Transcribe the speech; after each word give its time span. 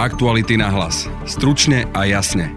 Aktuality 0.00 0.56
na 0.56 0.72
hlas. 0.72 1.04
Stručne 1.28 1.84
a 1.92 2.08
jasne. 2.08 2.56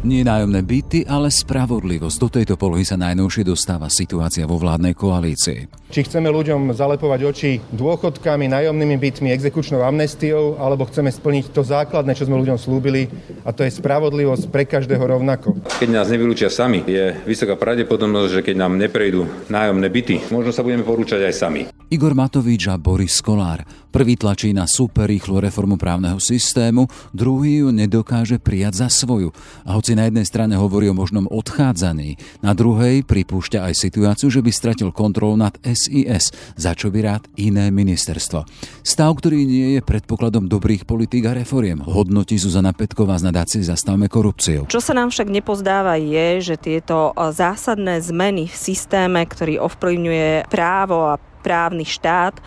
Nie 0.00 0.24
nájomné 0.24 0.64
byty, 0.64 1.04
ale 1.04 1.28
spravodlivosť. 1.28 2.16
Do 2.16 2.28
tejto 2.32 2.54
polohy 2.56 2.88
sa 2.88 2.96
najnovšie 2.96 3.44
dostáva 3.44 3.92
situácia 3.92 4.48
vo 4.48 4.56
vládnej 4.56 4.96
koalícii. 4.96 5.79
Či 5.90 6.06
chceme 6.06 6.30
ľuďom 6.30 6.70
zalepovať 6.70 7.20
oči 7.26 7.58
dôchodkami, 7.74 8.46
nájomnými 8.46 8.94
bytmi, 8.94 9.34
exekučnou 9.34 9.82
amnestiou, 9.82 10.54
alebo 10.62 10.86
chceme 10.86 11.10
splniť 11.10 11.50
to 11.50 11.66
základné, 11.66 12.14
čo 12.14 12.30
sme 12.30 12.38
ľuďom 12.38 12.62
slúbili, 12.62 13.10
a 13.42 13.50
to 13.50 13.66
je 13.66 13.74
spravodlivosť 13.74 14.54
pre 14.54 14.70
každého 14.70 15.02
rovnako. 15.02 15.58
Keď 15.82 15.90
nás 15.90 16.06
nevylúčia 16.06 16.46
sami, 16.46 16.86
je 16.86 17.18
vysoká 17.26 17.58
pravdepodobnosť, 17.58 18.30
že 18.38 18.44
keď 18.46 18.56
nám 18.62 18.78
neprejdú 18.78 19.26
nájomné 19.50 19.90
byty, 19.90 20.30
možno 20.30 20.54
sa 20.54 20.62
budeme 20.62 20.86
porúčať 20.86 21.26
aj 21.26 21.34
sami. 21.34 21.66
Igor 21.90 22.14
Matovič 22.14 22.70
a 22.70 22.78
Boris 22.78 23.18
Kolár. 23.18 23.66
Prvý 23.90 24.14
tlačí 24.14 24.54
na 24.54 24.70
superrýchlu 24.70 25.42
reformu 25.42 25.74
právneho 25.74 26.22
systému, 26.22 26.86
druhý 27.10 27.66
ju 27.66 27.74
nedokáže 27.74 28.38
prijať 28.38 28.86
za 28.86 28.88
svoju. 29.02 29.34
A 29.66 29.74
hoci 29.74 29.98
na 29.98 30.06
jednej 30.06 30.22
strane 30.22 30.54
hovorí 30.54 30.86
o 30.86 30.94
možnom 30.94 31.26
odchádzaní, 31.26 32.14
na 32.38 32.54
druhej 32.54 33.02
pripúšťa 33.02 33.66
aj 33.66 33.74
situáciu, 33.74 34.30
že 34.30 34.38
by 34.38 34.50
stratil 34.54 34.94
kontrolu 34.94 35.34
nad 35.34 35.58
SIS, 35.80 36.36
za 36.60 36.76
čo 36.76 36.92
by 36.92 37.00
rád 37.00 37.22
iné 37.40 37.72
ministerstvo. 37.72 38.44
Stav, 38.84 39.16
ktorý 39.16 39.48
nie 39.48 39.68
je 39.78 39.80
predpokladom 39.80 40.44
dobrých 40.44 40.84
politík 40.84 41.24
a 41.24 41.32
reforiem, 41.32 41.80
hodnotí 41.80 42.36
Zuzana 42.36 42.76
Petková 42.76 43.16
z 43.16 43.32
nadácie 43.32 43.64
Zastavme 43.64 44.12
korupciu. 44.12 44.68
Čo 44.68 44.84
sa 44.84 44.92
nám 44.92 45.08
však 45.08 45.32
nepozdáva 45.32 45.96
je, 45.96 46.52
že 46.52 46.56
tieto 46.60 47.16
zásadné 47.16 48.04
zmeny 48.04 48.44
v 48.50 48.56
systéme, 48.56 49.24
ktorý 49.24 49.62
ovplyvňuje 49.64 50.52
právo 50.52 51.16
a 51.16 51.16
právny 51.40 51.88
štát 51.88 52.38
e, 52.38 52.42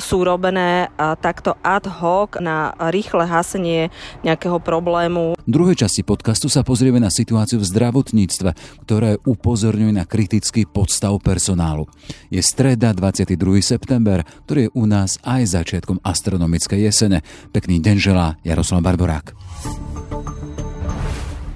sú 0.00 0.24
robené 0.24 0.88
e, 0.88 1.16
takto 1.20 1.54
ad 1.60 1.86
hoc 1.86 2.40
na 2.40 2.72
rýchle 2.90 3.28
hasenie 3.28 3.92
nejakého 4.26 4.58
problému. 4.58 5.36
V 5.36 5.50
druhej 5.50 5.86
časti 5.86 6.02
podcastu 6.02 6.48
sa 6.48 6.64
pozrieme 6.64 6.98
na 6.98 7.12
situáciu 7.12 7.60
v 7.60 7.68
zdravotníctve, 7.68 8.50
ktoré 8.88 9.20
upozorňuje 9.22 9.92
na 9.94 10.04
kritický 10.08 10.64
podstav 10.64 11.14
personálu. 11.20 11.86
Je 12.32 12.40
streda 12.40 12.96
22. 12.96 13.36
september, 13.60 14.24
ktorý 14.48 14.66
je 14.66 14.74
u 14.74 14.84
nás 14.88 15.20
aj 15.22 15.60
začiatkom 15.60 16.00
astronomickej 16.00 16.80
jesene. 16.88 17.20
Pekný 17.52 17.78
deň 17.78 17.96
želá 18.00 18.40
Jaroslav 18.42 18.80
Barborák. 18.80 19.36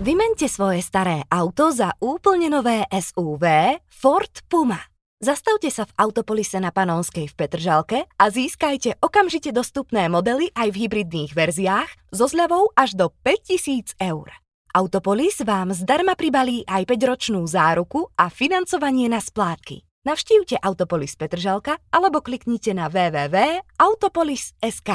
Vymente 0.05 0.53
svoje 0.53 0.85
staré 0.85 1.25
auto 1.33 1.73
za 1.73 1.97
úplne 1.97 2.53
nové 2.53 2.85
SUV 2.93 3.81
Ford 3.89 4.37
Puma. 4.53 4.94
Zastavte 5.23 5.71
sa 5.71 5.87
v 5.87 5.95
Autopolise 5.95 6.59
na 6.59 6.75
Panonskej 6.75 7.31
v 7.31 7.35
Petržalke 7.39 8.11
a 8.19 8.25
získajte 8.35 8.99
okamžite 8.99 9.55
dostupné 9.55 10.11
modely 10.11 10.51
aj 10.59 10.75
v 10.75 10.77
hybridných 10.87 11.39
verziách 11.39 11.87
so 12.11 12.27
zľavou 12.27 12.75
až 12.75 12.99
do 12.99 13.15
5000 13.23 13.95
eur. 14.03 14.35
Autopolis 14.75 15.39
vám 15.47 15.71
zdarma 15.71 16.19
pribalí 16.19 16.67
aj 16.67 16.91
5-ročnú 16.91 17.47
záruku 17.47 18.11
a 18.19 18.27
financovanie 18.27 19.07
na 19.07 19.23
splátky. 19.23 19.87
Navštívte 20.03 20.59
Autopolis 20.59 21.15
Petržalka 21.15 21.79
alebo 21.95 22.19
kliknite 22.19 22.75
na 22.75 22.91
www.autopolis.sk. 22.91 24.91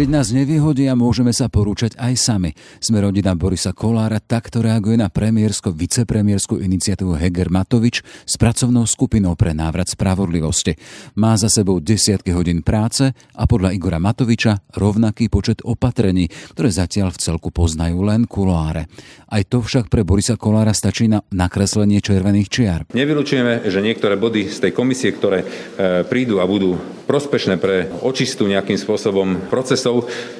Keď 0.00 0.08
nás 0.08 0.32
nevyhodia, 0.32 0.96
môžeme 0.96 1.28
sa 1.28 1.52
porúčať 1.52 1.92
aj 2.00 2.16
sami. 2.16 2.56
Sme 2.80 3.04
rodina 3.04 3.36
Borisa 3.36 3.76
Kolára, 3.76 4.16
takto 4.16 4.64
reaguje 4.64 4.96
na 4.96 5.12
premiérsko-vicepremiérskú 5.12 6.56
iniciatívu 6.56 7.20
Heger 7.20 7.52
Matovič 7.52 8.00
s 8.24 8.40
pracovnou 8.40 8.88
skupinou 8.88 9.36
pre 9.36 9.52
návrat 9.52 9.92
spravodlivosti. 9.92 10.80
Má 11.20 11.36
za 11.36 11.52
sebou 11.52 11.84
desiatky 11.84 12.32
hodín 12.32 12.64
práce 12.64 13.12
a 13.12 13.44
podľa 13.44 13.76
Igora 13.76 14.00
Matoviča 14.00 14.72
rovnaký 14.72 15.28
počet 15.28 15.60
opatrení, 15.68 16.32
ktoré 16.56 16.72
zatiaľ 16.72 17.12
v 17.12 17.20
celku 17.20 17.52
poznajú 17.52 18.00
len 18.00 18.24
kuloáre. 18.24 18.88
Aj 19.28 19.44
to 19.44 19.60
však 19.60 19.92
pre 19.92 20.00
Borisa 20.00 20.40
Kolára 20.40 20.72
stačí 20.72 21.12
na 21.12 21.20
nakreslenie 21.28 22.00
červených 22.00 22.48
čiar. 22.48 22.80
Nevylučujeme, 22.96 23.68
že 23.68 23.84
niektoré 23.84 24.16
body 24.16 24.48
z 24.48 24.64
tej 24.64 24.72
komisie, 24.72 25.12
ktoré 25.12 25.44
e, 25.44 25.46
prídu 26.08 26.40
a 26.40 26.48
budú 26.48 26.80
prospešné 27.10 27.58
pre 27.58 27.90
očistu 28.06 28.46
nejakým 28.46 28.78
spôsobom 28.78 29.50
procesov, 29.50 29.89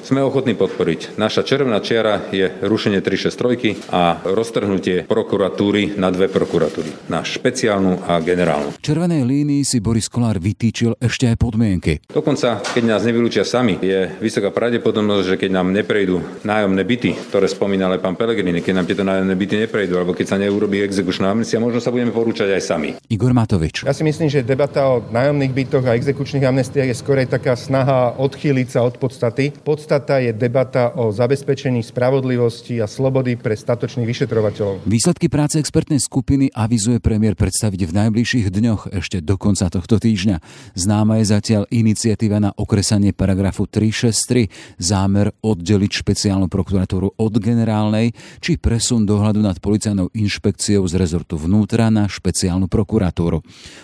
sme 0.07 0.23
ochotní 0.23 0.55
podporiť. 0.55 1.19
Naša 1.19 1.43
červená 1.43 1.83
čiara 1.83 2.31
je 2.31 2.47
rušenie 2.63 3.03
363 3.03 3.91
a 3.91 4.23
roztrhnutie 4.23 5.03
prokuratúry 5.07 5.99
na 5.99 6.07
dve 6.15 6.31
prokuratúry. 6.31 7.11
Na 7.11 7.27
špeciálnu 7.27 8.07
a 8.07 8.23
generálnu. 8.23 8.79
Červenej 8.79 9.27
línii 9.27 9.67
si 9.67 9.83
Boris 9.83 10.07
Kolár 10.07 10.39
vytýčil 10.39 10.95
ešte 11.01 11.27
aj 11.27 11.37
podmienky. 11.41 11.99
Dokonca, 12.07 12.61
keď 12.61 12.83
nás 12.85 13.01
nevylúčia 13.03 13.43
sami, 13.43 13.81
je 13.81 14.07
vysoká 14.21 14.53
pravdepodobnosť, 14.53 15.25
že 15.25 15.39
keď 15.41 15.49
nám 15.57 15.73
neprejdú 15.73 16.21
nájomné 16.45 16.83
byty, 16.85 17.17
ktoré 17.33 17.49
spomínal 17.49 17.97
aj 17.97 18.01
pán 18.05 18.13
Pelegrini, 18.13 18.61
keď 18.61 18.73
nám 18.77 18.87
tieto 18.87 19.01
nájomné 19.01 19.33
byty 19.33 19.55
neprejdú, 19.65 19.97
alebo 19.97 20.13
keď 20.13 20.25
sa 20.31 20.37
neurobí 20.37 20.85
exekučná 20.85 21.33
amnestia, 21.33 21.57
možno 21.57 21.81
sa 21.81 21.89
budeme 21.89 22.13
porúčať 22.13 22.53
aj 22.53 22.61
sami. 22.61 22.89
Igor 23.09 23.33
Matovič. 23.33 23.81
Ja 23.81 23.97
si 23.97 24.05
myslím, 24.05 24.29
že 24.29 24.45
debata 24.45 24.85
o 24.85 25.01
nájomných 25.09 25.49
bytoch 25.49 25.85
a 25.89 25.97
exekučných 25.97 26.45
amnestiách 26.45 26.93
je 26.93 26.95
skorej 26.95 27.25
taká 27.25 27.57
snaha 27.57 28.13
odchýliť 28.21 28.67
sa 28.69 28.85
od 28.85 29.01
podstaty. 29.01 29.40
Podstata 29.49 30.21
je 30.21 30.29
debata 30.29 30.93
o 30.93 31.09
zabezpečení 31.09 31.81
spravodlivosti 31.81 32.77
a 32.77 32.85
slobody 32.85 33.33
pre 33.33 33.57
statočných 33.57 34.05
vyšetrovateľov. 34.05 34.85
Výsledky 34.85 35.25
práce 35.25 35.57
expertnej 35.57 35.97
skupiny 35.97 36.53
avizuje 36.53 37.01
premiér 37.01 37.33
predstaviť 37.33 37.81
v 37.89 37.91
najbližších 37.97 38.53
dňoch 38.53 38.93
ešte 38.93 39.25
do 39.25 39.41
konca 39.41 39.71
tohto 39.71 39.97
týždňa. 39.97 40.37
Známa 40.77 41.17
je 41.23 41.25
zatiaľ 41.33 41.63
iniciatíva 41.71 42.37
na 42.37 42.51
okresanie 42.53 43.15
paragrafu 43.15 43.65
363, 43.65 44.77
zámer 44.77 45.31
oddeliť 45.41 45.91
špeciálnu 46.03 46.51
prokuratúru 46.51 47.15
od 47.15 47.33
generálnej, 47.39 48.11
či 48.43 48.59
presun 48.59 49.07
dohľadu 49.07 49.39
nad 49.39 49.57
policajnou 49.57 50.11
inšpekciou 50.11 50.83
z 50.85 50.93
rezortu 50.99 51.39
vnútra 51.39 51.87
na 51.87 52.11
špeciálnu 52.11 52.67
prokuratúru. 52.67 53.39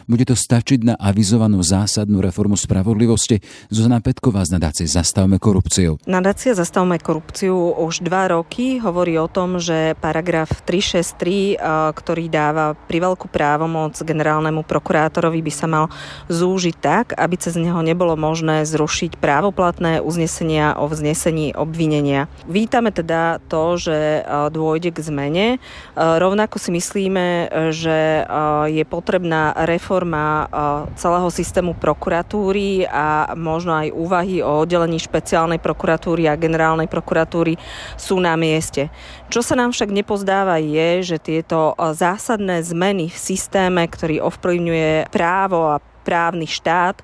Bude 0.06 0.28
to 0.28 0.36
stačiť 0.36 0.84
na 0.84 0.96
avizovanú 1.00 1.64
zásadnú 1.64 2.20
reformu 2.20 2.60
spravodlivosti. 2.60 3.40
Zuzana 3.72 4.04
Petková 4.04 4.44
z 4.44 4.60
nadácie 4.60 4.86
Zastavme 4.90 5.37
korupciu. 5.40 5.98
Nadácia 6.06 6.54
Zastavme 6.54 7.02
korupciu 7.02 7.74
už 7.78 8.06
dva 8.06 8.30
roky 8.30 8.78
hovorí 8.78 9.16
o 9.22 9.30
tom, 9.30 9.58
že 9.58 9.96
paragraf 10.02 10.50
363, 10.66 11.58
ktorý 11.94 12.26
dáva 12.28 12.76
priveľkú 12.76 13.30
právomoc 13.30 13.98
generálnemu 13.98 14.66
prokurátorovi, 14.68 15.40
by 15.42 15.54
sa 15.54 15.68
mal 15.70 15.86
zúžiť 16.28 16.76
tak, 16.78 17.06
aby 17.16 17.36
cez 17.38 17.56
neho 17.56 17.80
nebolo 17.82 18.18
možné 18.18 18.66
zrušiť 18.68 19.18
právoplatné 19.22 20.04
uznesenia 20.04 20.76
o 20.78 20.90
vznesení 20.90 21.54
obvinenia. 21.56 22.26
Vítame 22.50 22.92
teda 22.92 23.40
to, 23.48 23.78
že 23.78 24.26
dôjde 24.52 24.92
k 24.92 25.00
zmene. 25.06 25.48
Rovnako 25.96 26.58
si 26.58 26.70
myslíme, 26.74 27.54
že 27.72 28.26
je 28.68 28.84
potrebná 28.88 29.54
reforma 29.68 30.50
celého 30.98 31.30
systému 31.30 31.78
prokuratúry 31.78 32.90
a 32.90 33.38
možno 33.38 33.78
aj 33.78 33.94
úvahy 33.94 34.42
o 34.42 34.64
oddelení 34.66 34.98
špeciálnej 35.28 35.60
prokuratúry 35.60 36.32
a 36.32 36.40
generálnej 36.40 36.88
prokuratúry 36.88 37.60
sú 38.00 38.16
na 38.24 38.40
mieste. 38.40 38.88
Čo 39.28 39.44
sa 39.44 39.60
nám 39.60 39.76
však 39.76 39.92
nepozdáva 39.92 40.56
je, 40.64 41.04
že 41.04 41.20
tieto 41.20 41.76
zásadné 41.76 42.64
zmeny 42.64 43.12
v 43.12 43.18
systéme, 43.20 43.84
ktorý 43.84 44.24
ovplyvňuje 44.24 45.12
právo 45.12 45.76
a 45.76 45.84
právny 46.08 46.48
štát 46.48 47.04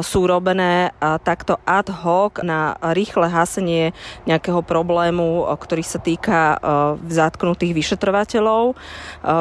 sú 0.00 0.24
robené 0.24 0.88
e, 0.88 1.20
takto 1.20 1.60
ad 1.68 1.92
hoc 1.92 2.40
na 2.40 2.80
rýchle 2.96 3.28
hasenie 3.28 3.92
nejakého 4.24 4.64
problému, 4.64 5.44
e, 5.44 5.60
ktorý 5.60 5.84
sa 5.84 6.00
týka 6.00 6.40
zatknutých 7.10 7.74
vyšetrovateľov, 7.74 8.78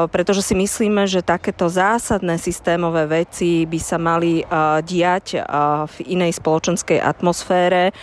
pretože 0.09 0.41
si 0.41 0.57
myslíme, 0.57 1.05
že 1.05 1.21
takéto 1.21 1.69
zásadné 1.69 2.41
systémové 2.41 3.05
veci 3.05 3.69
by 3.69 3.79
sa 3.79 4.01
mali 4.01 4.41
diať 4.81 5.37
v 5.87 5.97
inej 6.09 6.41
spoločenskej 6.41 6.97
atmosfére, 6.97 7.93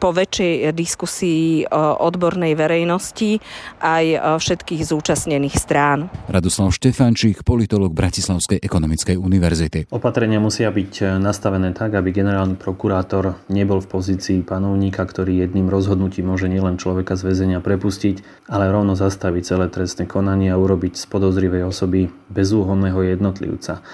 po 0.00 0.14
väčšej 0.14 0.72
diskusii 0.72 1.68
odbornej 1.72 2.56
verejnosti 2.56 3.40
aj 3.80 4.38
všetkých 4.40 4.82
zúčastnených 4.86 5.56
strán. 5.58 6.08
Radoslav 6.28 6.72
Štefančík, 6.72 7.44
politolog 7.44 7.92
Bratislavskej 7.92 8.60
ekonomickej 8.62 9.16
univerzity. 9.20 9.78
Opatrenia 9.92 10.40
musia 10.40 10.72
byť 10.72 11.18
nastavené 11.20 11.76
tak, 11.76 11.96
aby 11.96 12.12
generálny 12.12 12.56
prokurátor 12.56 13.36
nebol 13.52 13.80
v 13.84 13.90
pozícii 13.90 14.40
panovníka, 14.44 15.04
ktorý 15.04 15.44
jedným 15.44 15.68
rozhodnutím 15.68 16.32
môže 16.32 16.48
nielen 16.48 16.80
človeka 16.80 17.16
z 17.18 17.28
väzenia 17.28 17.60
prepustiť, 17.60 18.48
ale 18.48 18.72
rovno 18.72 18.96
zastaviť 18.96 19.42
celé 19.44 19.66
trestné 19.68 20.08
konanie 20.08 20.52
a 20.52 20.60
urobiť 20.60 20.96
z 20.96 21.04
podozrivej 21.08 21.68
osoby 21.68 22.08
bezúhonného 22.32 23.00
jednotlivca. 23.04 23.84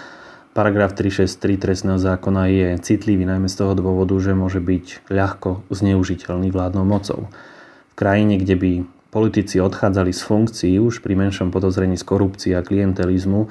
Paragraf 0.59 0.91
363 0.99 1.55
trestného 1.55 2.03
zákona 2.03 2.51
je 2.51 2.69
citlivý 2.83 3.23
najmä 3.23 3.47
z 3.47 3.63
toho 3.63 3.79
dôvodu, 3.79 4.19
že 4.19 4.35
môže 4.35 4.59
byť 4.59 5.07
ľahko 5.07 5.63
zneužiteľný 5.71 6.51
vládnou 6.51 6.83
mocou. 6.83 7.31
V 7.91 7.95
krajine, 7.95 8.43
kde 8.43 8.59
by 8.59 8.71
politici 9.15 9.63
odchádzali 9.63 10.11
z 10.11 10.19
funkcií 10.19 10.75
už 10.83 10.99
pri 10.99 11.15
menšom 11.15 11.55
podozrení 11.55 11.95
z 11.95 12.03
korupcie 12.03 12.59
a 12.59 12.67
klientelizmu, 12.67 13.47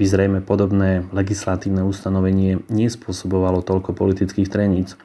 by 0.00 0.04
zrejme 0.08 0.40
podobné 0.40 1.04
legislatívne 1.12 1.84
ustanovenie 1.84 2.64
nespôsobovalo 2.72 3.60
toľko 3.60 3.92
politických 3.92 4.48
treníc. 4.48 4.96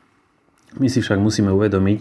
My 0.80 0.88
si 0.88 1.04
však 1.04 1.20
musíme 1.20 1.52
uvedomiť, 1.52 2.00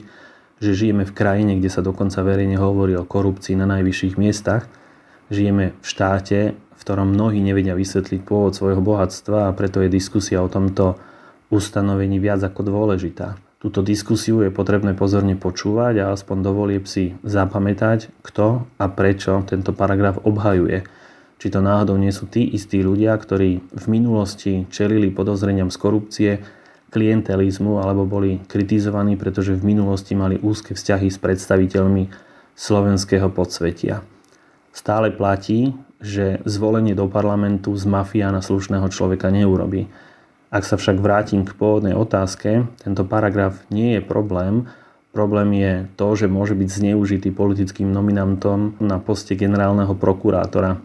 že 0.62 0.78
žijeme 0.78 1.02
v 1.02 1.10
krajine, 1.10 1.58
kde 1.58 1.74
sa 1.74 1.82
dokonca 1.82 2.22
verejne 2.22 2.54
hovorí 2.54 2.94
o 2.94 3.02
korupcii 3.02 3.58
na 3.58 3.66
najvyšších 3.66 4.14
miestach. 4.14 4.70
Žijeme 5.26 5.74
v 5.74 5.86
štáte, 5.90 6.54
v 6.80 6.84
ktorom 6.88 7.12
mnohí 7.12 7.44
nevedia 7.44 7.76
vysvetliť 7.76 8.24
pôvod 8.24 8.56
svojho 8.56 8.80
bohatstva 8.80 9.52
a 9.52 9.54
preto 9.54 9.84
je 9.84 9.92
diskusia 9.92 10.40
o 10.40 10.48
tomto 10.48 10.96
ustanovení 11.52 12.16
viac 12.16 12.40
ako 12.40 12.64
dôležitá. 12.64 13.36
Túto 13.60 13.84
diskusiu 13.84 14.40
je 14.40 14.48
potrebné 14.48 14.96
pozorne 14.96 15.36
počúvať 15.36 16.00
a 16.00 16.16
aspoň 16.16 16.36
dovolieb 16.40 16.88
si 16.88 17.12
zapamätať, 17.20 18.08
kto 18.24 18.64
a 18.80 18.84
prečo 18.88 19.44
tento 19.44 19.76
paragraf 19.76 20.24
obhajuje. 20.24 20.88
Či 21.36 21.52
to 21.52 21.60
náhodou 21.60 22.00
nie 22.00 22.08
sú 22.08 22.24
tí 22.24 22.48
istí 22.56 22.80
ľudia, 22.80 23.12
ktorí 23.12 23.60
v 23.60 23.84
minulosti 23.92 24.64
čelili 24.72 25.12
podozreniam 25.12 25.68
z 25.68 25.76
korupcie, 25.76 26.32
klientelizmu 26.88 27.84
alebo 27.84 28.08
boli 28.08 28.40
kritizovaní, 28.48 29.20
pretože 29.20 29.52
v 29.52 29.76
minulosti 29.76 30.16
mali 30.16 30.40
úzke 30.40 30.72
vzťahy 30.72 31.12
s 31.12 31.20
predstaviteľmi 31.20 32.08
slovenského 32.56 33.28
podsvetia. 33.28 34.00
Stále 34.72 35.12
platí, 35.12 35.76
že 36.00 36.40
zvolenie 36.48 36.96
do 36.96 37.04
parlamentu 37.06 37.76
z 37.76 37.84
mafiána 37.84 38.40
slušného 38.40 38.88
človeka 38.88 39.28
neurobí. 39.28 39.86
Ak 40.50 40.66
sa 40.66 40.80
však 40.80 40.98
vrátim 40.98 41.46
k 41.46 41.54
pôvodnej 41.54 41.94
otázke, 41.94 42.66
tento 42.82 43.06
paragraf 43.06 43.62
nie 43.70 43.94
je 43.94 44.02
problém. 44.02 44.66
Problém 45.14 45.54
je 45.54 45.72
to, 45.94 46.08
že 46.16 46.26
môže 46.26 46.56
byť 46.56 46.68
zneužitý 46.68 47.30
politickým 47.30 47.92
nominantom 47.92 48.74
na 48.82 48.98
poste 48.98 49.36
generálneho 49.38 49.94
prokurátora. 49.94 50.80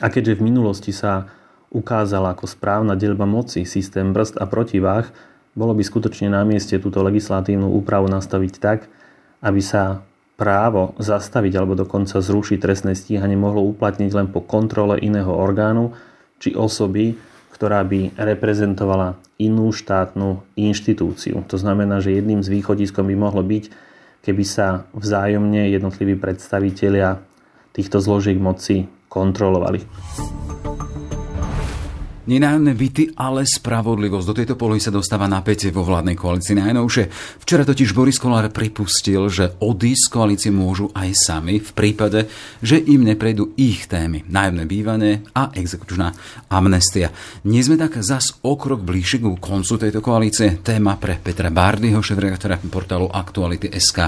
A 0.00 0.06
keďže 0.08 0.40
v 0.40 0.46
minulosti 0.50 0.90
sa 0.90 1.28
ukázala 1.70 2.32
ako 2.32 2.48
správna 2.48 2.96
delba 2.98 3.28
moci, 3.28 3.68
systém 3.68 4.10
brzd 4.10 4.40
a 4.40 4.48
protivách, 4.48 5.12
bolo 5.52 5.76
by 5.76 5.84
skutočne 5.84 6.32
na 6.32 6.42
mieste 6.48 6.80
túto 6.80 7.04
legislatívnu 7.04 7.68
úpravu 7.68 8.08
nastaviť 8.08 8.52
tak, 8.56 8.88
aby 9.44 9.60
sa 9.60 10.00
právo 10.42 10.98
zastaviť 10.98 11.54
alebo 11.54 11.78
dokonca 11.78 12.18
zrušiť 12.18 12.58
trestné 12.58 12.98
stíhanie 12.98 13.38
mohlo 13.38 13.62
uplatniť 13.70 14.10
len 14.10 14.26
po 14.26 14.42
kontrole 14.42 14.98
iného 14.98 15.30
orgánu 15.30 15.94
či 16.42 16.58
osoby, 16.58 17.14
ktorá 17.54 17.86
by 17.86 18.18
reprezentovala 18.18 19.14
inú 19.38 19.70
štátnu 19.70 20.42
inštitúciu. 20.58 21.46
To 21.46 21.54
znamená, 21.54 22.02
že 22.02 22.18
jedným 22.18 22.42
z 22.42 22.58
východiskom 22.58 23.06
by 23.06 23.14
mohlo 23.14 23.46
byť, 23.46 23.70
keby 24.26 24.42
sa 24.42 24.82
vzájomne 24.90 25.70
jednotliví 25.70 26.18
predstavitelia 26.18 27.22
týchto 27.70 28.02
zložiek 28.02 28.34
moci 28.34 28.90
kontrolovali. 29.06 29.86
Nenájomné 32.32 32.72
byty, 32.72 33.12
ale 33.12 33.44
spravodlivosť. 33.44 34.24
Do 34.24 34.32
tejto 34.32 34.54
polohy 34.56 34.80
sa 34.80 34.88
dostáva 34.88 35.28
napätie 35.28 35.68
vo 35.68 35.84
vládnej 35.84 36.16
koalícii. 36.16 36.56
Najnovšie. 36.56 37.12
Včera 37.44 37.60
totiž 37.60 37.92
Boris 37.92 38.16
Kolár 38.16 38.48
pripustil, 38.48 39.28
že 39.28 39.52
odísť 39.60 40.08
z 40.08 40.12
koalície 40.16 40.48
môžu 40.48 40.88
aj 40.96 41.12
sami 41.12 41.60
v 41.60 41.70
prípade, 41.76 42.32
že 42.64 42.80
im 42.80 43.04
neprejdú 43.04 43.52
ich 43.60 43.84
témy. 43.84 44.24
Nájomné 44.32 44.64
bývanie 44.64 45.28
a 45.36 45.52
exekučná 45.52 46.16
amnestia. 46.48 47.12
Nie 47.44 47.60
sme 47.68 47.76
tak 47.76 48.00
zas 48.00 48.40
o 48.40 48.56
krok 48.56 48.80
bližšie 48.80 49.20
ku 49.20 49.36
koncu 49.36 49.76
tejto 49.76 50.00
koalície. 50.00 50.56
Téma 50.64 50.96
pre 50.96 51.20
Petra 51.20 51.52
Bardyho, 51.52 52.00
šéf-redaktora 52.00 52.56
portálu 52.72 53.12
Aktuality.sk 53.12 53.98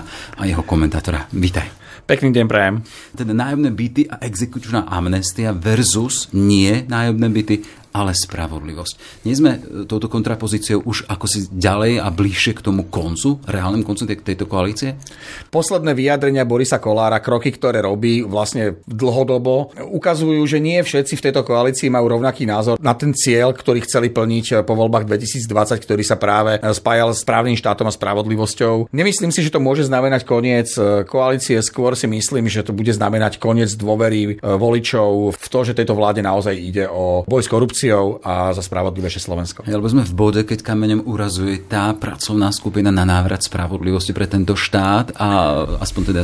a 0.41 0.43
jeho 0.49 0.65
komentátora. 0.65 1.29
Vítaj. 1.29 1.85
Pekný 2.05 2.37
deň 2.37 2.47
prajem. 2.49 2.85
Teda 3.17 3.33
nájomné 3.33 3.73
byty 3.73 4.09
a 4.09 4.21
exekučná 4.21 4.85
amnestia 4.89 5.57
versus 5.57 6.29
nie 6.37 6.85
nájomné 6.85 7.29
byty 7.33 7.84
ale 7.95 8.11
spravodlivosť. 8.11 9.23
Nie 9.23 9.39
sme 9.39 9.51
e, 9.55 9.59
touto 9.87 10.11
kontrapozíciou 10.11 10.83
už 10.83 11.07
ako 11.07 11.31
si 11.31 11.47
ďalej 11.47 12.03
a 12.03 12.11
bližšie 12.11 12.59
k 12.59 12.65
tomu 12.67 12.91
koncu, 12.91 13.39
reálnym 13.47 13.87
koncu 13.87 14.11
tej, 14.11 14.19
tejto 14.19 14.51
koalície? 14.51 14.99
Posledné 15.55 15.95
vyjadrenia 15.95 16.43
Borisa 16.43 16.83
Kolára, 16.83 17.23
kroky, 17.23 17.55
ktoré 17.55 17.87
robí 17.87 18.27
vlastne 18.27 18.83
dlhodobo, 18.91 19.71
ukazujú, 19.79 20.43
že 20.43 20.59
nie 20.59 20.83
všetci 20.83 21.15
v 21.15 21.25
tejto 21.31 21.47
koalícii 21.47 21.87
majú 21.87 22.19
rovnaký 22.19 22.51
názor 22.51 22.83
na 22.83 22.99
ten 22.99 23.15
cieľ, 23.15 23.55
ktorý 23.55 23.87
chceli 23.87 24.11
plniť 24.11 24.47
e, 24.51 24.55
po 24.67 24.75
voľbách 24.75 25.07
2020, 25.07 25.79
ktorý 25.79 26.03
sa 26.03 26.19
práve 26.19 26.59
e, 26.59 26.75
spájal 26.75 27.15
s 27.15 27.23
právnym 27.23 27.55
štátom 27.55 27.87
a 27.87 27.95
spravodlivosťou. 27.95 28.91
Nemyslím 28.91 29.31
si, 29.31 29.47
že 29.47 29.55
to 29.55 29.63
môže 29.63 29.87
znamenať 29.87 30.27
koniec 30.27 30.67
koalície, 31.07 31.63
skôr 31.63 31.95
si 31.95 32.11
myslím, 32.11 32.51
že 32.51 32.67
to 32.67 32.75
bude 32.75 32.91
znamenať 32.91 33.39
koniec 33.39 33.71
dôvery 33.79 34.43
voličov 34.43 35.39
v 35.39 35.47
to, 35.47 35.59
že 35.63 35.79
tejto 35.79 35.95
vláde 35.95 36.25
naozaj 36.25 36.55
ide 36.59 36.91
o 36.91 37.23
boj 37.29 37.45
s 37.45 37.49
korupciou 37.53 37.84
korupciou 37.85 38.25
a 38.25 38.53
za 38.57 38.63
spravodlivejšie 38.65 39.21
Slovensko. 39.21 39.61
Ja, 39.69 39.77
lebo 39.77 39.89
sme 39.93 40.09
v 40.09 40.15
bode, 40.17 40.41
keď 40.45 40.65
kameňom 40.65 41.05
urazuje 41.05 41.61
tá 41.69 41.93
pracovná 41.93 42.49
skupina 42.51 42.89
na 42.89 43.05
návrat 43.05 43.45
spravodlivosti 43.45 44.17
pre 44.17 44.25
tento 44.25 44.57
štát 44.57 45.13
a 45.21 45.29
aspoň 45.85 46.03
teda 46.09 46.23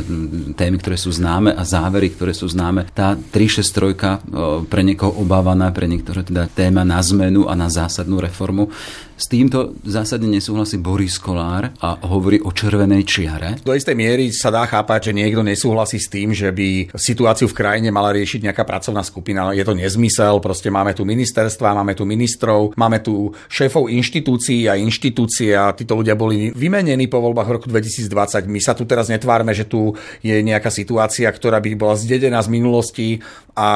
témy, 0.57 0.81
ktoré 0.81 0.97
sú 0.97 1.13
známe 1.13 1.53
a 1.53 1.61
závery, 1.61 2.09
ktoré 2.17 2.33
sú 2.33 2.49
známe. 2.49 2.89
Tá 2.91 3.13
363 3.13 4.65
pre 4.65 4.81
niekoho 4.81 5.13
obávaná, 5.21 5.69
pre 5.69 5.85
niektoré 5.85 6.25
teda 6.25 6.49
téma 6.49 6.81
na 6.81 6.97
zmenu 7.01 7.45
a 7.45 7.53
na 7.53 7.69
zásadnú 7.69 8.17
reformu. 8.17 8.73
S 9.21 9.29
týmto 9.29 9.77
zásadne 9.85 10.41
nesúhlasí 10.41 10.81
Boris 10.81 11.21
Kolár 11.21 11.69
a 11.77 11.93
hovorí 12.09 12.41
o 12.41 12.49
červenej 12.49 13.05
čiare. 13.05 13.61
Do 13.61 13.77
istej 13.77 13.93
miery 13.93 14.33
sa 14.33 14.49
dá 14.49 14.65
chápať, 14.65 15.13
že 15.13 15.21
niekto 15.21 15.45
nesúhlasí 15.45 16.01
s 16.01 16.09
tým, 16.09 16.33
že 16.33 16.49
by 16.49 16.89
situáciu 16.97 17.45
v 17.45 17.53
krajine 17.53 17.93
mala 17.93 18.17
riešiť 18.17 18.49
nejaká 18.49 18.65
pracovná 18.65 19.05
skupina. 19.05 19.53
Je 19.53 19.61
to 19.61 19.77
nezmysel, 19.77 20.41
proste 20.41 20.73
máme 20.73 20.97
tu 20.97 21.05
ministerstva, 21.05 21.77
máme 21.77 21.93
tu 21.93 22.01
ministrov, 22.01 22.73
máme 22.73 22.97
tu 23.05 23.29
šéfov 23.45 23.93
inštitúcií 23.93 24.65
a 24.65 24.73
inštitúcie 24.81 25.53
a 25.53 25.69
títo 25.77 26.01
ľudia 26.01 26.17
boli 26.17 26.49
vymenení 26.57 27.05
po 27.05 27.21
voľbách 27.21 27.61
roku 27.61 27.69
2020. 27.69 28.49
My 28.49 28.57
sa 28.57 28.73
tu 28.73 28.89
teraz 28.89 29.05
netvárme, 29.05 29.53
že 29.53 29.69
tu 29.69 29.93
je 30.25 30.33
nejaká 30.33 30.73
situácia, 30.73 31.29
ktorá 31.29 31.61
by 31.61 31.77
bola 31.77 31.93
zdedená 31.93 32.41
z 32.41 32.49
minulosti 32.49 33.21
a 33.55 33.67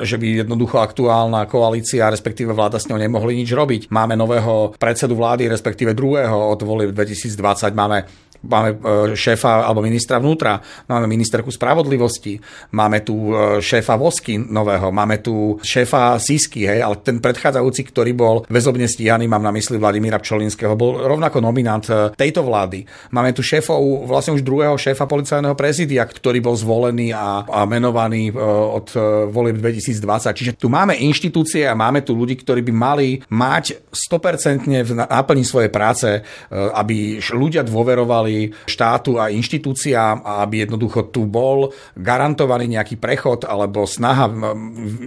že 0.00 0.16
by 0.16 0.44
jednoducho 0.44 0.80
aktuálna 0.80 1.44
koalícia, 1.44 2.08
respektíve 2.08 2.52
vláda 2.56 2.80
s 2.80 2.88
ňou 2.88 2.96
nemohli 2.96 3.36
nič 3.36 3.52
robiť. 3.52 3.82
Máme 3.92 4.16
nového 4.16 4.72
predsedu 4.80 5.16
vlády, 5.16 5.48
respektíve 5.52 5.92
druhého 5.92 6.48
od 6.48 6.60
volieb 6.64 6.96
2020 6.96 7.76
máme 7.76 8.08
Máme 8.46 8.70
e, 8.70 8.76
šéfa 9.18 9.66
alebo 9.66 9.82
ministra 9.82 10.22
vnútra, 10.22 10.62
máme 10.86 11.10
ministerku 11.10 11.50
spravodlivosti, 11.50 12.38
máme 12.70 13.02
tu 13.02 13.34
e, 13.34 13.58
šéfa 13.58 13.98
Vosky 13.98 14.38
nového, 14.38 14.94
máme 14.94 15.18
tu 15.18 15.58
šéfa 15.58 16.22
Sisky, 16.22 16.70
hej, 16.70 16.78
ale 16.86 17.02
ten 17.02 17.18
predchádzajúci, 17.18 17.82
ktorý 17.90 18.14
bol 18.14 18.46
väzobne 18.46 18.86
stíhaný, 18.86 19.26
mám 19.26 19.42
na 19.42 19.50
mysli 19.50 19.74
Vladimíra 19.74 20.22
Pčolinského, 20.22 20.78
bol 20.78 21.02
rovnako 21.02 21.42
nominant 21.42 21.82
e, 21.90 22.14
tejto 22.14 22.46
vlády. 22.46 22.86
Máme 23.10 23.34
tu 23.34 23.42
šéfov, 23.42 24.06
vlastne 24.06 24.38
už 24.38 24.46
druhého 24.46 24.78
šéfa 24.78 25.10
policajného 25.10 25.58
prezidia, 25.58 26.06
ktorý 26.06 26.38
bol 26.38 26.54
zvolený 26.54 27.10
a, 27.10 27.42
a 27.42 27.66
menovaný 27.66 28.30
od 28.38 28.94
volieb 29.34 29.58
2020. 29.58 30.38
Čiže 30.38 30.52
tu 30.54 30.70
máme 30.70 30.94
inštitúcie 30.94 31.66
a 31.66 31.74
máme 31.74 32.06
tu 32.06 32.14
ľudí, 32.14 32.38
ktorí 32.38 32.62
by 32.62 32.72
mali 32.74 33.08
mať 33.32 33.90
100% 33.90 34.86
v 34.86 34.92
náplni 34.94 35.42
svojej 35.42 35.70
práce, 35.72 36.08
aby 36.52 37.18
ľudia 37.32 37.64
dôverovali 37.64 38.27
pomáhali 38.28 38.52
štátu 38.68 39.16
a 39.16 39.32
inštitúciám 39.32 40.22
a 40.22 40.44
aby 40.44 40.68
jednoducho 40.68 41.08
tu 41.08 41.24
bol 41.24 41.72
garantovaný 41.96 42.76
nejaký 42.76 43.00
prechod 43.00 43.48
alebo 43.48 43.88
snaha 43.88 44.28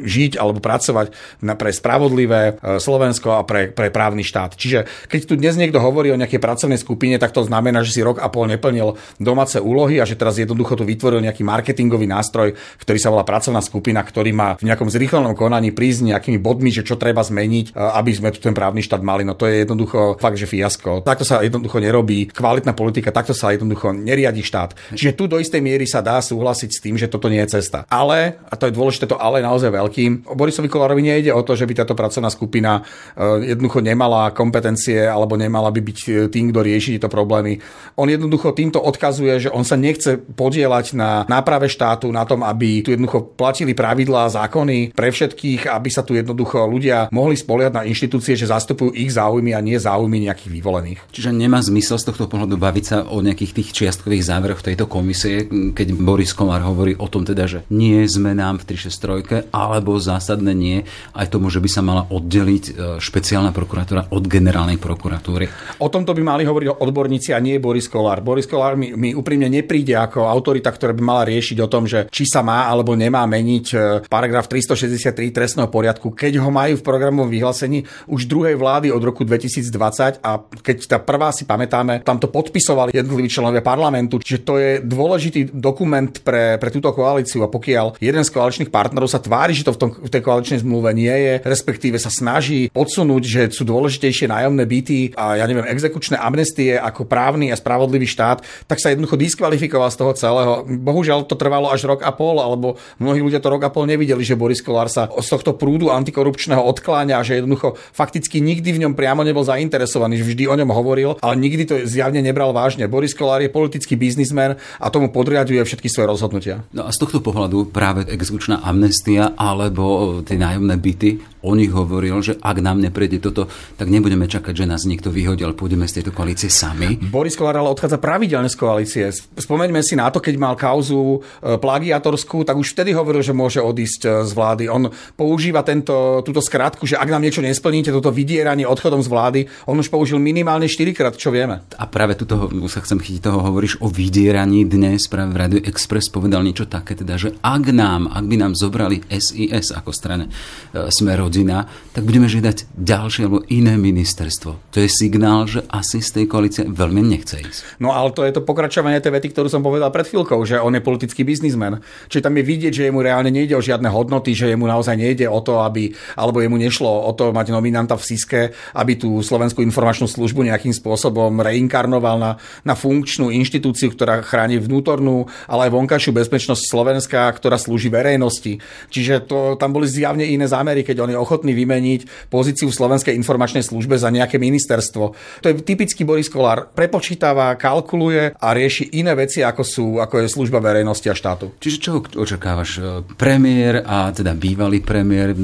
žiť 0.05 0.41
alebo 0.41 0.59
pracovať 0.59 1.13
pre 1.41 1.71
spravodlivé 1.71 2.41
e, 2.57 2.81
Slovensko 2.81 3.37
a 3.37 3.41
pre, 3.45 3.69
pre 3.69 3.93
právny 3.93 4.25
štát. 4.25 4.57
Čiže 4.57 4.89
keď 5.07 5.19
tu 5.29 5.33
dnes 5.37 5.53
niekto 5.55 5.77
hovorí 5.77 6.09
o 6.09 6.17
nejakej 6.17 6.41
pracovnej 6.41 6.81
skupine, 6.81 7.21
tak 7.21 7.35
to 7.35 7.45
znamená, 7.45 7.85
že 7.85 7.93
si 7.93 8.01
rok 8.01 8.17
a 8.17 8.27
pol 8.33 8.49
neplnil 8.49 8.97
domáce 9.21 9.61
úlohy 9.61 10.01
a 10.01 10.07
že 10.07 10.17
teraz 10.17 10.41
jednoducho 10.41 10.73
tu 10.73 10.83
vytvoril 10.83 11.21
nejaký 11.21 11.45
marketingový 11.45 12.09
nástroj, 12.09 12.57
ktorý 12.81 12.97
sa 12.97 13.13
volá 13.13 13.23
pracovná 13.27 13.61
skupina, 13.61 14.01
ktorý 14.01 14.33
má 14.33 14.57
v 14.57 14.67
nejakom 14.71 14.89
zrýchlenom 14.89 15.37
konaní 15.37 15.69
prísť 15.69 16.17
nejakými 16.17 16.41
bodmi, 16.41 16.73
že 16.73 16.81
čo 16.81 16.97
treba 16.97 17.21
zmeniť, 17.21 17.71
e, 17.71 17.77
aby 17.77 18.11
sme 18.15 18.33
tu 18.33 18.41
ten 18.41 18.55
právny 18.55 18.81
štát 18.81 19.03
mali. 19.05 19.21
No 19.21 19.37
to 19.37 19.45
je 19.45 19.61
jednoducho 19.63 20.17
fakt, 20.17 20.39
že 20.39 20.49
fiasko. 20.49 21.05
Takto 21.05 21.27
sa 21.27 21.43
jednoducho 21.43 21.77
nerobí 21.77 22.31
kvalitná 22.31 22.73
politika 22.73 23.10
takto 23.11 23.35
sa 23.35 23.53
jednoducho 23.53 23.91
neriadi 23.93 24.41
štát. 24.41 24.73
Čiže 24.95 25.15
tu 25.15 25.27
do 25.27 25.37
istej 25.37 25.61
miery 25.61 25.85
sa 25.85 25.99
dá 25.99 26.17
súhlasiť 26.19 26.69
s 26.71 26.81
tým, 26.81 26.95
že 26.97 27.11
toto 27.11 27.27
nie 27.27 27.43
je 27.43 27.61
cesta. 27.61 27.83
Ale, 27.91 28.41
a 28.47 28.53
to 28.55 28.67
je 28.67 28.75
dôležité, 28.75 29.05
to 29.07 29.19
ale 29.19 29.43
naozaj 29.43 29.69
veľkým, 29.71 30.31
Borisovi 30.33 30.71
Kolárovi 30.71 31.03
nejde 31.03 31.31
o 31.35 31.41
to, 31.43 31.53
že 31.53 31.67
by 31.67 31.83
táto 31.83 31.93
pracovná 31.93 32.31
skupina 32.31 32.81
e, 33.13 33.51
jednoducho 33.53 33.83
nemala 33.83 34.31
kompetencie 34.31 35.03
alebo 35.03 35.35
nemala 35.35 35.69
by 35.69 35.81
byť 35.83 35.99
e, 36.07 36.09
tým, 36.31 36.49
kto 36.49 36.59
rieši 36.63 36.89
tieto 36.97 37.11
problémy. 37.11 37.59
On 37.99 38.07
jednoducho 38.07 38.55
týmto 38.55 38.79
odkazuje, 38.79 39.47
že 39.47 39.49
on 39.53 39.67
sa 39.67 39.75
nechce 39.75 40.17
podielať 40.17 40.95
na 40.95 41.27
náprave 41.27 41.67
štátu, 41.67 42.09
na 42.09 42.23
tom, 42.23 42.41
aby 42.41 42.81
tu 42.81 42.95
jednoducho 42.95 43.35
platili 43.35 43.75
pravidlá 43.75 44.27
a 44.27 44.33
zákony 44.45 44.95
pre 44.95 45.11
všetkých, 45.11 45.67
aby 45.67 45.89
sa 45.91 46.05
tu 46.05 46.15
jednoducho 46.15 46.63
ľudia 46.65 47.11
mohli 47.11 47.35
spoliať 47.35 47.71
na 47.75 47.83
inštitúcie, 47.87 48.39
že 48.39 48.49
zastupujú 48.49 48.95
ich 48.95 49.11
záujmy 49.11 49.51
a 49.51 49.59
nie 49.59 49.75
záujmy 49.75 50.29
nejakých 50.29 50.51
vyvolených. 50.51 50.99
Čiže 51.11 51.35
nemá 51.35 51.59
zmysel 51.59 51.97
z 51.99 52.13
tohto 52.13 52.29
pohľadu 52.31 52.55
baviť 52.55 52.85
sa 52.85 52.97
teda 53.01 53.10
o 53.10 53.17
nejakých 53.25 53.51
tých 53.58 53.70
čiastkových 53.74 54.22
záveroch 54.22 54.62
tejto 54.62 54.86
komisie, 54.86 55.50
keď 55.50 55.98
Boris 55.98 56.38
Kolár 56.38 56.62
hovorí 56.62 56.93
o 56.93 57.10
tom 57.10 57.25
teda, 57.25 57.50
že 57.50 57.60
nie 57.74 57.98
sme 58.05 58.38
nám 58.38 58.62
v 58.62 58.77
363, 58.77 59.50
alebo 59.50 59.98
zásadné 59.98 60.53
nie, 60.53 60.77
aj 61.17 61.34
tomu, 61.34 61.50
že 61.50 61.58
by 61.58 61.70
sa 61.70 61.81
mala 61.81 62.05
oddeliť 62.05 62.63
e, 62.70 62.72
špeciálna 63.01 63.50
prokuratúra 63.50 64.13
od 64.13 64.24
generálnej 64.29 64.77
prokuratúry. 64.77 65.50
O 65.81 65.89
tomto 65.89 66.13
by 66.13 66.22
mali 66.22 66.43
hovoriť 66.46 66.77
odborníci 66.77 67.34
a 67.34 67.41
nie 67.41 67.58
Boris 67.58 67.89
Kolár. 67.89 68.22
Boris 68.22 68.46
Kolár 68.46 68.77
mi, 68.77 68.93
mi 68.93 69.17
úprimne 69.17 69.50
nepríde 69.50 69.98
ako 69.98 70.29
autorita, 70.29 70.70
ktorá 70.70 70.93
by 70.93 71.01
mala 71.01 71.24
riešiť 71.25 71.58
o 71.65 71.72
tom, 71.72 71.89
že 71.89 72.05
či 72.13 72.29
sa 72.29 72.46
má 72.46 72.70
alebo 72.70 72.93
nemá 72.93 73.25
meniť 73.25 73.65
e, 73.74 73.75
paragraf 74.05 74.46
363 74.46 75.34
trestného 75.34 75.70
poriadku, 75.74 76.13
keď 76.13 76.38
ho 76.38 76.53
majú 76.53 76.77
v 76.77 76.86
programovom 76.86 77.31
vyhlásení 77.31 77.81
už 78.05 78.29
druhej 78.29 78.53
vlády 78.53 78.93
od 78.93 79.01
roku 79.01 79.25
2020 79.25 80.22
a 80.22 80.31
keď 80.62 80.77
tá 80.86 80.98
prvá 81.01 81.34
si 81.34 81.48
pamätáme, 81.48 82.03
tam 82.05 82.22
to 82.22 82.29
podpisovali 82.29 82.90
jednotliví 82.91 83.27
členovia 83.31 83.63
parlamentu, 83.63 84.19
čiže 84.19 84.39
to 84.43 84.60
je 84.60 84.71
dôležitý 84.83 85.55
dokument 85.55 86.12
pre, 86.21 86.60
pre 86.60 86.69
túto 86.69 86.91
koalíciu 86.91 87.43
a 87.43 87.51
pokiaľ 87.51 87.98
jeden 87.98 88.24
z 88.24 88.29
koaličných 88.29 88.69
partnerov 88.69 89.10
sa 89.10 89.24
tvári, 89.24 89.55
že 89.55 89.65
to 89.65 89.75
v, 89.75 89.79
tom, 89.79 89.89
v 89.95 90.12
tej 90.12 90.21
koaličnej 90.21 90.62
zmluve 90.62 90.91
nie 90.91 91.12
je, 91.12 91.33
respektíve 91.43 91.98
sa 91.98 92.12
snaží 92.12 92.67
podsunúť, 92.71 93.24
že 93.24 93.41
sú 93.51 93.63
dôležitejšie 93.67 94.27
nájomné 94.29 94.63
byty 94.67 95.00
a 95.15 95.39
ja 95.39 95.45
neviem, 95.48 95.67
exekučné 95.67 96.19
amnestie 96.19 96.75
ako 96.77 97.07
právny 97.07 97.50
a 97.50 97.60
spravodlivý 97.60 98.07
štát, 98.07 98.43
tak 98.67 98.77
sa 98.79 98.91
jednoducho 98.91 99.19
diskvalifikoval 99.19 99.89
z 99.91 99.98
toho 100.00 100.12
celého. 100.15 100.53
Bohužiaľ 100.67 101.25
to 101.25 101.36
trvalo 101.39 101.71
až 101.71 101.88
rok 101.88 102.03
a 102.03 102.12
pol, 102.12 102.39
alebo 102.39 102.75
mnohí 103.00 103.21
ľudia 103.24 103.43
to 103.43 103.51
rok 103.51 103.63
a 103.65 103.74
pol 103.74 103.88
nevideli, 103.88 104.21
že 104.21 104.39
Boris 104.39 104.63
Kolár 104.63 104.91
sa 104.91 105.07
z 105.07 105.27
tohto 105.27 105.55
prúdu 105.55 105.93
antikorupčného 105.93 106.62
odkláňa 106.62 107.21
a 107.21 107.25
že 107.25 107.41
jednoducho 107.41 107.77
fakticky 107.95 108.41
nikdy 108.41 108.75
v 108.75 108.81
ňom 108.88 108.93
priamo 108.98 109.21
nebol 109.21 109.45
zainteresovaný, 109.45 110.19
že 110.21 110.27
vždy 110.27 110.43
o 110.50 110.55
ňom 110.57 110.71
hovoril, 110.74 111.10
ale 111.21 111.36
nikdy 111.38 111.63
to 111.67 111.75
zjavne 111.86 112.21
nebral 112.24 112.51
vážne. 112.55 112.80
Boris 112.88 113.13
Kolár 113.17 113.43
je 113.43 113.51
politický 113.51 114.00
biznismen 114.00 114.57
a 114.57 114.88
tomu 114.89 115.11
podriaduje 115.11 115.59
všetky 115.61 115.89
svoje 115.91 116.07
rozhodnutia. 116.09 116.63
No 116.71 116.88
a 116.88 116.93
z 116.93 117.01
tohto 117.01 117.19
pohľadu 117.19 117.73
práve 117.73 118.07
exekučná 118.07 118.63
amnestia 118.63 119.33
alebo 119.35 120.19
tie 120.23 120.38
nájomné 120.39 120.77
byty, 120.77 121.30
o 121.41 121.51
nich 121.57 121.74
hovoril, 121.74 122.21
že 122.21 122.38
ak 122.38 122.57
nám 122.62 122.81
neprejde 122.81 123.21
toto, 123.21 123.50
tak 123.77 123.89
nebudeme 123.89 124.29
čakať, 124.29 124.53
že 124.53 124.69
nás 124.69 124.86
niekto 124.86 125.10
vyhodí, 125.10 125.41
ale 125.41 125.57
pôjdeme 125.57 125.89
z 125.89 126.01
tejto 126.01 126.13
koalície 126.13 126.48
sami. 126.48 126.98
Boris 127.01 127.33
Kolár 127.33 127.57
ale 127.57 127.74
odchádza 127.74 127.98
pravidelne 127.98 128.50
z 128.50 128.57
koalície. 128.57 129.05
Spomeňme 129.38 129.81
si 129.81 129.98
na 129.98 130.13
to, 130.13 130.21
keď 130.21 130.36
mal 130.38 130.53
kauzu 130.53 131.19
e, 131.41 131.57
plagiatorskú, 131.57 132.45
tak 132.45 132.57
už 132.57 132.77
vtedy 132.77 132.93
hovoril, 132.93 133.25
že 133.25 133.33
môže 133.33 133.57
odísť 133.57 134.01
e, 134.05 134.10
z 134.25 134.31
vlády. 134.38 134.63
On 134.69 134.89
používa 135.17 135.65
tento, 135.65 136.21
túto 136.21 136.39
skratku, 136.39 136.86
že 136.86 136.98
ak 136.98 137.10
nám 137.10 137.25
niečo 137.25 137.41
nesplníte, 137.41 137.89
toto 137.89 138.13
vydieranie 138.13 138.69
odchodom 138.69 139.01
z 139.01 139.10
vlády, 139.10 139.39
on 139.65 139.77
už 139.81 139.89
použil 139.89 140.21
minimálne 140.21 140.69
4 140.69 140.93
krát, 140.93 141.17
čo 141.17 141.33
vieme. 141.33 141.65
A 141.81 141.86
práve 141.89 142.13
tu 142.13 142.29
toho, 142.29 142.48
sa 142.69 142.86
chcem 142.86 143.01
chytiť 143.01 143.21
toho, 143.25 143.41
hovoríš 143.41 143.81
o 143.81 143.89
vydieraní 143.89 144.69
dnes, 144.69 145.10
práve 145.10 145.33
v 145.33 145.41
Radio 145.41 145.60
Express 145.65 146.13
povedal 146.13 146.45
niečo 146.45 146.69
také, 146.69 146.93
teda, 146.93 147.17
že 147.17 147.33
ak 147.41 147.74
nám, 147.74 148.07
ak 148.13 148.25
by 148.29 148.36
nám 148.38 148.53
zobrali 148.53 149.01
SIS 149.10 149.74
ako 149.74 149.89
strane 149.89 150.29
e, 150.29 150.91
rodina, 151.31 151.63
tak 151.95 152.03
budeme 152.03 152.27
žiadať 152.27 152.75
ďalšie 152.75 153.23
alebo 153.23 153.39
iné 153.47 153.79
ministerstvo. 153.79 154.75
To 154.75 154.77
je 154.83 154.91
signál, 154.91 155.47
že 155.47 155.63
asi 155.71 156.03
z 156.03 156.19
tej 156.19 156.25
koalície 156.27 156.67
veľmi 156.67 157.00
nechce 157.00 157.39
ísť. 157.39 157.79
No 157.79 157.95
ale 157.95 158.11
to 158.11 158.27
je 158.27 158.35
to 158.35 158.43
pokračovanie 158.43 159.00
tej 159.00 159.15
vety, 159.15 159.31
ktorú 159.31 159.47
som 159.47 159.63
povedal 159.63 159.95
pred 159.95 160.03
chvíľkou, 160.11 160.43
že 160.43 160.59
on 160.59 160.75
je 160.75 160.83
politický 160.83 161.23
biznismen. 161.23 161.79
Čiže 162.11 162.27
tam 162.27 162.35
je 162.35 162.43
vidieť, 162.43 162.73
že 162.75 162.83
jemu 162.91 163.00
reálne 163.00 163.31
nejde 163.31 163.55
o 163.55 163.63
žiadne 163.63 163.88
hodnoty, 163.88 164.35
že 164.35 164.51
jemu 164.51 164.67
naozaj 164.67 165.00
nejde 165.00 165.31
o 165.31 165.39
to, 165.39 165.63
aby, 165.63 165.95
alebo 166.19 166.43
jemu 166.43 166.59
nešlo 166.59 166.91
o 167.07 167.11
to 167.15 167.31
mať 167.31 167.55
nominanta 167.55 167.95
v 167.95 168.03
Siske, 168.03 168.41
aby 168.75 169.00
tú 169.00 169.23
slovenskú 169.23 169.63
informačnú 169.63 170.11
službu 170.11 170.43
nejakým 170.51 170.75
spôsobom 170.75 171.39
reinkarnoval 171.39 172.19
na, 172.19 172.31
na 172.67 172.75
funkčnú 172.75 173.31
inštitúciu, 173.31 173.95
ktorá 173.95 174.19
chráni 174.19 174.59
vnútornú, 174.59 175.31
ale 175.47 175.71
aj 175.71 175.79
vonkajšiu 175.79 176.11
bezpečnosť 176.11 176.67
Slovenska, 176.67 177.31
ktorá 177.31 177.55
slúži 177.55 177.88
verejnosti. 177.88 178.59
Čiže 178.91 179.23
to, 179.31 179.55
tam 179.55 179.71
boli 179.71 179.88
zjavne 179.88 180.27
iné 180.27 180.43
zámery, 180.50 180.83
keď 180.83 181.07
on 181.07 181.11
je 181.13 181.20
ochotný 181.21 181.53
vymeniť 181.53 182.33
pozíciu 182.33 182.67
v 182.67 182.77
Slovenskej 182.77 183.13
informačnej 183.13 183.61
službe 183.61 183.95
za 183.95 184.09
nejaké 184.09 184.41
ministerstvo. 184.41 185.03
To 185.13 185.45
je 185.45 185.53
typický 185.61 186.01
Boris 186.01 186.27
Kolár. 186.27 186.73
Prepočítava, 186.73 187.53
kalkuluje 187.55 188.33
a 188.33 188.47
rieši 188.57 188.97
iné 188.97 189.13
veci, 189.13 189.45
ako, 189.45 189.61
sú, 189.61 189.85
ako 190.01 190.25
je 190.25 190.27
služba 190.33 190.57
verejnosti 190.57 191.05
a 191.05 191.13
štátu. 191.13 191.53
Čiže 191.61 191.77
čo 191.77 191.91
očakávaš? 192.01 192.81
Premiér 193.19 193.85
a 193.85 194.09
teda 194.09 194.33
bývalý 194.33 194.81
premiér 194.81 195.37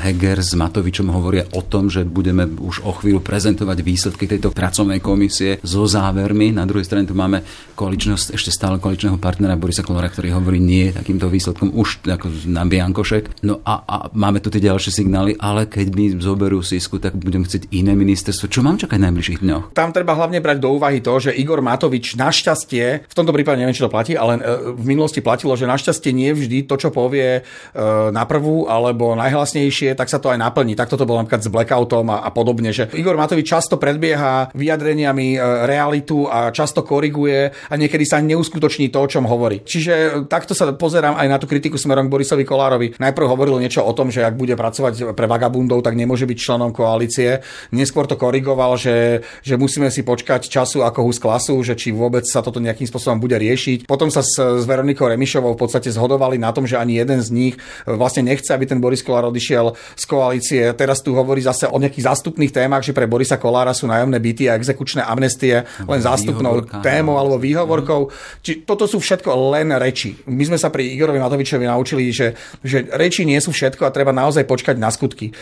Heger 0.00 0.40
s 0.40 0.56
Matovičom 0.56 1.10
hovoria 1.12 1.44
o 1.52 1.60
tom, 1.60 1.92
že 1.92 2.06
budeme 2.06 2.46
už 2.46 2.86
o 2.86 2.96
chvíľu 2.96 3.20
prezentovať 3.20 3.78
výsledky 3.84 4.24
tejto 4.30 4.54
pracovnej 4.54 5.02
komisie 5.02 5.58
so 5.60 5.84
závermi. 5.84 6.54
Na 6.54 6.64
druhej 6.64 6.86
strane 6.86 7.04
tu 7.04 7.12
máme 7.12 7.42
koaličného, 7.74 8.16
ešte 8.16 8.54
stále 8.54 8.78
koaličného 8.78 9.18
partnera 9.18 9.58
Borisa 9.58 9.82
Kolora, 9.82 10.06
ktorý 10.06 10.38
hovorí 10.38 10.62
nie 10.62 10.94
takýmto 10.94 11.26
výsledkom 11.26 11.74
už 11.74 12.06
ako 12.06 12.30
na 12.46 12.62
Biankošek. 12.64 13.42
No 13.42 13.58
a, 13.66 13.82
a 13.82 13.96
máme 14.14 14.38
tu 14.38 14.48
tie 14.48 14.62
ďalšie 14.62 14.94
signály, 14.94 15.09
ale 15.18 15.66
keď 15.66 15.86
mi 15.94 16.06
zoberú 16.18 16.60
sísku, 16.60 17.02
tak 17.02 17.16
budem 17.16 17.42
chcieť 17.42 17.72
iné 17.74 17.96
ministerstvo. 17.96 18.46
Čo 18.50 18.60
mám 18.62 18.78
čakať 18.78 18.98
v 19.00 19.04
najbližších 19.10 19.40
dňoch? 19.42 19.64
Tam 19.74 19.90
treba 19.90 20.14
hlavne 20.14 20.38
brať 20.38 20.58
do 20.60 20.76
úvahy 20.76 21.00
to, 21.00 21.16
že 21.18 21.34
Igor 21.34 21.64
Matovič 21.64 22.14
našťastie, 22.14 23.08
v 23.08 23.14
tomto 23.16 23.32
prípade 23.34 23.58
neviem, 23.58 23.74
či 23.74 23.82
to 23.82 23.92
platí, 23.92 24.14
ale 24.14 24.38
e, 24.38 24.76
v 24.76 24.84
minulosti 24.84 25.24
platilo, 25.24 25.56
že 25.56 25.70
našťastie 25.70 26.10
nie 26.12 26.30
vždy 26.30 26.68
to, 26.68 26.76
čo 26.76 26.88
povie 26.92 27.40
e, 27.40 27.80
na 28.10 28.24
prvú 28.28 28.68
alebo 28.68 29.16
najhlasnejšie, 29.16 29.96
tak 29.96 30.12
sa 30.12 30.20
to 30.20 30.30
aj 30.30 30.38
naplní. 30.38 30.76
Tak 30.76 30.92
toto 30.92 31.08
bolo 31.08 31.24
napríklad 31.24 31.42
s 31.42 31.50
blackoutom 31.50 32.06
a, 32.12 32.22
a 32.26 32.30
podobne, 32.30 32.70
že 32.70 32.92
Igor 32.94 33.16
Matovič 33.16 33.48
často 33.48 33.80
predbieha 33.80 34.52
vyjadreniami 34.52 35.34
e, 35.34 35.38
realitu 35.64 36.28
a 36.28 36.52
často 36.52 36.84
koriguje 36.84 37.50
a 37.50 37.74
niekedy 37.74 38.04
sa 38.04 38.20
neuskutoční 38.20 38.92
to, 38.92 39.00
o 39.00 39.10
čom 39.10 39.24
hovorí. 39.24 39.64
Čiže 39.64 40.26
takto 40.28 40.52
sa 40.52 40.70
pozerám 40.74 41.16
aj 41.16 41.26
na 41.26 41.36
tú 41.40 41.48
kritiku 41.48 41.80
smerom 41.80 42.06
k 42.06 42.12
Borisovi 42.12 42.44
Kolárovi. 42.44 43.00
Najprv 43.00 43.26
hovoril 43.26 43.62
niečo 43.62 43.82
o 43.82 43.92
tom, 43.96 44.12
že 44.12 44.22
ak 44.22 44.36
bude 44.36 44.54
pracovať 44.54 44.99
pre 45.12 45.26
vagabundov, 45.26 45.82
tak 45.82 45.96
nemôže 45.96 46.28
byť 46.28 46.38
členom 46.38 46.70
koalície. 46.70 47.42
Neskôr 47.72 48.04
to 48.04 48.20
korigoval, 48.20 48.76
že, 48.76 49.24
že 49.40 49.56
musíme 49.56 49.88
si 49.88 50.04
počkať 50.04 50.46
času 50.46 50.84
ako 50.84 51.08
hus 51.08 51.18
klasu, 51.18 51.60
že 51.64 51.76
či 51.76 51.90
vôbec 51.90 52.24
sa 52.28 52.44
toto 52.44 52.60
nejakým 52.60 52.86
spôsobom 52.86 53.18
bude 53.18 53.36
riešiť. 53.36 53.88
Potom 53.88 54.12
sa 54.12 54.20
s, 54.20 54.36
s 54.36 54.64
Veronikou 54.68 55.08
Remišovou 55.08 55.56
v 55.56 55.60
podstate 55.60 55.88
zhodovali 55.90 56.36
na 56.36 56.52
tom, 56.52 56.68
že 56.68 56.76
ani 56.76 57.00
jeden 57.00 57.20
z 57.24 57.28
nich 57.32 57.54
vlastne 57.88 58.26
nechce, 58.26 58.52
aby 58.52 58.68
ten 58.68 58.78
Boris 58.78 59.00
Kolár 59.00 59.32
odišiel 59.32 59.72
z 59.96 60.04
koalície. 60.04 60.62
Teraz 60.76 61.00
tu 61.00 61.16
hovorí 61.16 61.40
zase 61.40 61.66
o 61.66 61.78
nejakých 61.80 62.06
zástupných 62.12 62.52
témach, 62.52 62.84
že 62.84 62.92
pre 62.92 63.08
Borisa 63.08 63.40
Kolára 63.40 63.72
sú 63.72 63.88
nájomné 63.88 64.20
byty 64.20 64.52
a 64.52 64.56
exekučné 64.60 65.02
amnestie 65.02 65.64
len 65.64 66.00
zástupnou 66.00 66.62
témou 66.84 67.16
alebo 67.16 67.40
výhovorkou. 67.40 68.12
Či 68.44 68.62
toto 68.68 68.84
sú 68.84 69.00
všetko 69.00 69.56
len 69.56 69.72
reči. 69.74 70.20
My 70.28 70.44
sme 70.44 70.58
sa 70.60 70.68
pri 70.68 70.92
Igorovi 70.92 71.18
Matovičovi 71.22 71.64
naučili, 71.64 72.12
že, 72.12 72.36
že 72.60 72.84
reči 72.92 73.24
nie 73.24 73.38
sú 73.40 73.54
všetko 73.54 73.86
a 73.86 73.94
treba 73.94 74.12
naozaj 74.12 74.44
počkať 74.44 74.76
na 74.76 74.89
skutky. 74.90 75.32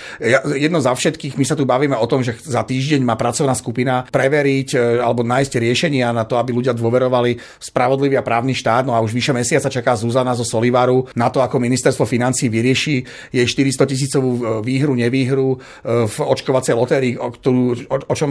Jedno 0.55 0.79
za 0.79 0.95
všetkých, 0.95 1.37
my 1.37 1.45
sa 1.45 1.59
tu 1.59 1.65
bavíme 1.69 1.97
o 1.97 2.07
tom, 2.07 2.25
že 2.25 2.37
za 2.41 2.63
týždeň 2.65 3.03
má 3.05 3.19
pracovná 3.19 3.53
skupina 3.53 4.05
preveriť 4.09 4.69
e, 4.75 4.79
alebo 5.03 5.27
nájsť 5.27 5.53
riešenia 5.59 6.13
na 6.15 6.25
to, 6.25 6.37
aby 6.37 6.55
ľudia 6.55 6.73
dôverovali 6.73 7.41
spravodlivý 7.59 8.21
a 8.21 8.25
právny 8.25 8.55
štát. 8.55 8.85
No 8.87 8.95
a 8.95 9.03
už 9.03 9.13
vyše 9.13 9.33
mesiaca 9.33 9.69
čaká 9.69 9.97
Zuzana 9.99 10.37
zo 10.37 10.47
Solivaru 10.47 11.09
na 11.17 11.29
to, 11.33 11.43
ako 11.43 11.61
ministerstvo 11.61 12.05
financí 12.05 12.47
vyrieši 12.49 12.97
jej 13.33 13.47
400 13.47 13.91
tisícovú 13.91 14.31
e, 14.37 14.41
výhru, 14.63 14.93
nevýhru 14.95 15.57
e, 15.57 15.59
v 16.07 16.17
očkovacej 16.21 16.75
lotérii, 16.77 17.15
o, 17.17 17.33
ktorú, 17.33 17.63
o, 17.89 17.97
o 18.09 18.15
čom 18.15 18.31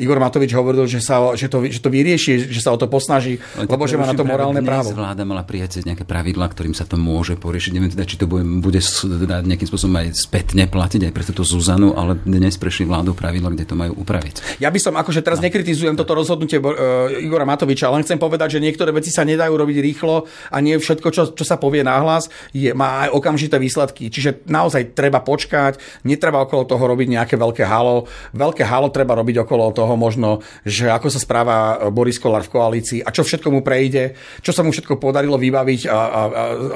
Igor 0.00 0.18
Matovič 0.18 0.52
hovoril, 0.54 0.86
že, 0.88 1.02
sa, 1.02 1.34
že, 1.36 1.50
to, 1.50 1.62
že 1.66 1.80
to 1.82 1.90
vyrieši, 1.92 2.48
že 2.50 2.60
sa 2.62 2.72
o 2.72 2.78
to 2.78 2.86
posnaží, 2.86 3.38
lebo 3.56 3.84
že 3.84 3.98
má 3.98 4.08
na 4.08 4.16
to 4.16 4.24
morálne 4.24 4.62
právo. 4.62 4.94
Vláda 4.94 5.26
mala 5.26 5.42
prijať 5.42 5.86
nejaké 5.86 6.06
pravidla, 6.06 6.46
ktorým 6.48 6.74
sa 6.74 6.88
to 6.88 6.96
môže 6.98 7.36
poriešiť. 7.38 7.70
Neviem 7.76 7.92
teda, 7.92 8.04
či 8.08 8.16
to 8.16 8.26
bude, 8.28 8.44
bude 8.62 8.80
teda 8.80 9.42
nejakým 9.44 9.68
spôsobom 9.68 9.94
aj 10.00 10.16
spätne 10.36 10.68
platiť 10.68 11.08
aj 11.08 11.12
pre 11.16 11.24
túto 11.24 11.48
Zuzanu, 11.48 11.96
ale 11.96 12.20
dnes 12.20 12.60
prešli 12.60 12.84
vládu 12.84 13.16
pravidla, 13.16 13.56
kde 13.56 13.64
to 13.64 13.72
majú 13.72 14.04
upraviť. 14.04 14.60
Ja 14.60 14.68
by 14.68 14.76
som 14.76 14.92
akože 14.92 15.24
teraz 15.24 15.40
no. 15.40 15.48
nekritizujem 15.48 15.96
toto 15.96 16.12
rozhodnutie 16.12 16.60
uh, 16.60 17.08
Igora 17.24 17.48
Matoviča, 17.48 17.88
len 17.88 18.04
chcem 18.04 18.20
povedať, 18.20 18.60
že 18.60 18.60
niektoré 18.60 18.92
veci 18.92 19.08
sa 19.08 19.24
nedajú 19.24 19.56
robiť 19.56 19.80
rýchlo 19.80 20.28
a 20.52 20.56
nie 20.60 20.76
všetko, 20.76 21.08
čo, 21.08 21.32
čo 21.32 21.40
sa 21.40 21.56
povie 21.56 21.80
náhlas, 21.80 22.28
je, 22.52 22.68
má 22.76 23.08
aj 23.08 23.16
okamžité 23.16 23.56
výsledky. 23.56 24.12
Čiže 24.12 24.44
naozaj 24.44 24.92
treba 24.92 25.24
počkať, 25.24 25.80
netreba 26.04 26.44
okolo 26.44 26.68
toho 26.68 26.84
robiť 26.84 27.16
nejaké 27.16 27.40
veľké 27.40 27.64
halo. 27.64 28.04
Veľké 28.36 28.68
halo 28.68 28.92
treba 28.92 29.16
robiť 29.16 29.40
okolo 29.40 29.72
toho 29.72 29.96
možno, 29.96 30.44
že 30.68 30.92
ako 30.92 31.08
sa 31.08 31.16
správa 31.16 31.88
Boris 31.88 32.20
Kolár 32.20 32.44
v 32.44 32.52
koalícii 32.52 33.00
a 33.00 33.08
čo 33.08 33.24
všetko 33.24 33.48
mu 33.48 33.64
prejde, 33.64 34.12
čo 34.44 34.52
sa 34.52 34.60
mu 34.60 34.68
všetko 34.68 35.00
podarilo 35.00 35.40
vybaviť 35.40 35.88
a, 35.88 35.96
a, 35.96 36.00
a, 36.04 36.20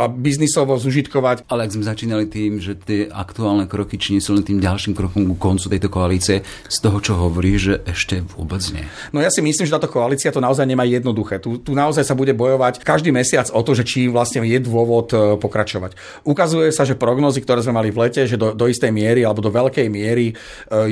a 0.01 0.05
biznisovo 0.09 0.81
zužitkovať. 0.81 1.45
Ale 1.53 1.69
ak 1.69 1.77
sme 1.77 1.85
začínali 1.85 2.25
tým, 2.25 2.57
že 2.57 2.73
tie 2.81 3.05
aktu 3.05 3.40
aktuálne 3.41 3.65
kroky, 3.65 3.97
či 3.97 4.13
nie 4.13 4.21
sú 4.21 4.37
len 4.37 4.45
tým 4.45 4.61
ďalším 4.61 4.93
krokom 4.93 5.25
ku 5.25 5.37
koncu 5.41 5.73
tejto 5.73 5.89
koalície, 5.89 6.45
z 6.45 6.77
toho, 6.85 7.01
čo 7.01 7.17
hovorí, 7.17 7.57
že 7.57 7.81
ešte 7.89 8.21
vôbec 8.37 8.61
nie. 8.77 8.85
No 9.17 9.25
ja 9.25 9.33
si 9.33 9.41
myslím, 9.41 9.65
že 9.65 9.73
táto 9.73 9.89
koalícia 9.89 10.29
to 10.29 10.45
naozaj 10.45 10.69
nemá 10.69 10.85
jednoduché. 10.85 11.41
Tu, 11.41 11.57
tu 11.57 11.73
naozaj 11.73 12.05
sa 12.05 12.13
bude 12.13 12.37
bojovať 12.37 12.85
každý 12.85 13.09
mesiac 13.17 13.49
o 13.49 13.65
to, 13.65 13.73
že 13.73 13.89
či 13.89 14.13
vlastne 14.13 14.45
je 14.45 14.61
dôvod 14.61 15.09
e, 15.17 15.41
pokračovať. 15.41 15.97
Ukazuje 16.29 16.69
sa, 16.69 16.85
že 16.85 17.01
prognozy, 17.01 17.41
ktoré 17.41 17.65
sme 17.65 17.81
mali 17.81 17.89
v 17.89 18.05
lete, 18.05 18.29
že 18.29 18.37
do, 18.37 18.53
do 18.53 18.69
istej 18.69 18.93
miery 18.93 19.25
alebo 19.25 19.41
do 19.41 19.49
veľkej 19.49 19.89
miery 19.89 20.29
e, 20.29 20.35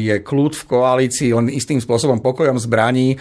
je 0.01 0.17
kľud 0.25 0.57
v 0.57 0.65
koalícii 0.65 1.37
len 1.37 1.53
istým 1.53 1.85
spôsobom 1.85 2.25
pokojom 2.25 2.57
zbraní, 2.57 3.13
e, 3.13 3.17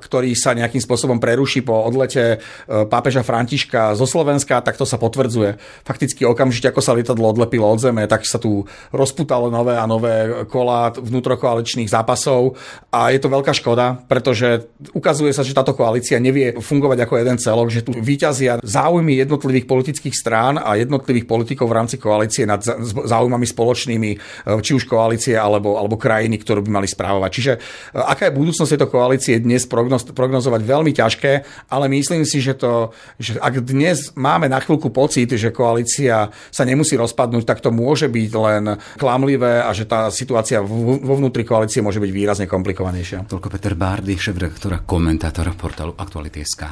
ktorý 0.00 0.32
sa 0.32 0.56
nejakým 0.56 0.80
spôsobom 0.80 1.20
preruší 1.20 1.60
po 1.60 1.76
odlete 1.84 2.40
pápeža 2.66 3.20
Františka 3.20 3.92
zo 3.98 4.08
Slovenska, 4.08 4.64
tak 4.64 4.80
to 4.80 4.88
sa 4.88 4.96
potvrdzuje. 4.96 5.60
Fakticky 5.84 6.24
okamžite, 6.24 6.72
ako 6.72 6.80
sa 6.80 6.96
lietadlo 6.96 7.28
odlepilo 7.28 7.68
od 7.68 7.82
zeme, 7.82 8.06
tak 8.06 8.24
sa 8.24 8.38
tu 8.38 8.45
rozputalo 8.92 9.48
nové 9.48 9.74
a 9.76 9.84
nové 9.88 10.46
kola 10.46 10.90
vnútrokoaličných 10.94 11.90
zápasov 11.90 12.56
a 12.90 13.10
je 13.12 13.20
to 13.20 13.28
veľká 13.32 13.52
škoda, 13.56 13.98
pretože 14.06 14.66
ukazuje 14.92 15.32
sa, 15.32 15.44
že 15.44 15.56
táto 15.56 15.76
koalícia 15.76 16.20
nevie 16.22 16.56
fungovať 16.56 16.98
ako 17.04 17.14
jeden 17.16 17.38
celok, 17.38 17.68
že 17.72 17.84
tu 17.84 17.92
vyťazia 17.96 18.60
záujmy 18.62 19.18
jednotlivých 19.20 19.66
politických 19.66 20.14
strán 20.14 20.56
a 20.56 20.78
jednotlivých 20.78 21.28
politikov 21.28 21.70
v 21.70 21.76
rámci 21.76 21.96
koalície 22.00 22.44
nad 22.48 22.62
záujmami 22.86 23.46
spoločnými, 23.46 24.10
e, 24.14 24.18
či 24.62 24.72
už 24.74 24.88
koalície 24.88 25.34
alebo, 25.36 25.76
alebo 25.76 26.00
krajiny, 26.00 26.40
ktorú 26.40 26.64
by 26.64 26.70
mali 26.82 26.88
správovať. 26.88 27.30
Čiže 27.30 27.52
e, 27.54 27.58
aká 27.96 28.28
je 28.28 28.38
budúcnosť 28.38 28.70
tejto 28.76 28.88
koalície 28.88 29.34
dnes 29.42 29.64
prognoz, 29.64 30.08
prognozovať 30.10 30.62
veľmi 30.62 30.92
ťažké, 30.94 31.32
ale 31.70 31.86
myslím 31.92 32.24
si, 32.24 32.40
že, 32.40 32.56
to, 32.56 32.94
že 33.20 33.38
ak 33.38 33.62
dnes 33.62 34.14
máme 34.16 34.50
na 34.50 34.58
chvíľku 34.62 34.90
pocit, 34.90 35.28
že 35.28 35.54
koalícia 35.54 36.30
sa 36.50 36.62
nemusí 36.64 36.94
rozpadnúť, 36.96 37.44
tak 37.44 37.62
to 37.62 37.70
môže 37.70 38.08
byť 38.08 38.26
len 38.36 38.76
klamlivé 39.00 39.64
a 39.64 39.70
že 39.72 39.88
tá 39.88 40.12
situácia 40.12 40.60
vo 40.60 41.14
vnútri 41.16 41.42
koalície 41.42 41.80
môže 41.80 42.00
byť 42.02 42.10
výrazne 42.12 42.46
komplikovanejšia. 42.46 43.26
Toľko 43.26 43.48
Peter 43.52 43.74
Bárdy, 43.74 44.16
šéf-redaktora, 44.16 44.84
komentátor 44.84 45.52
portálu 45.56 45.96
Aktuality.sk. 45.96 46.62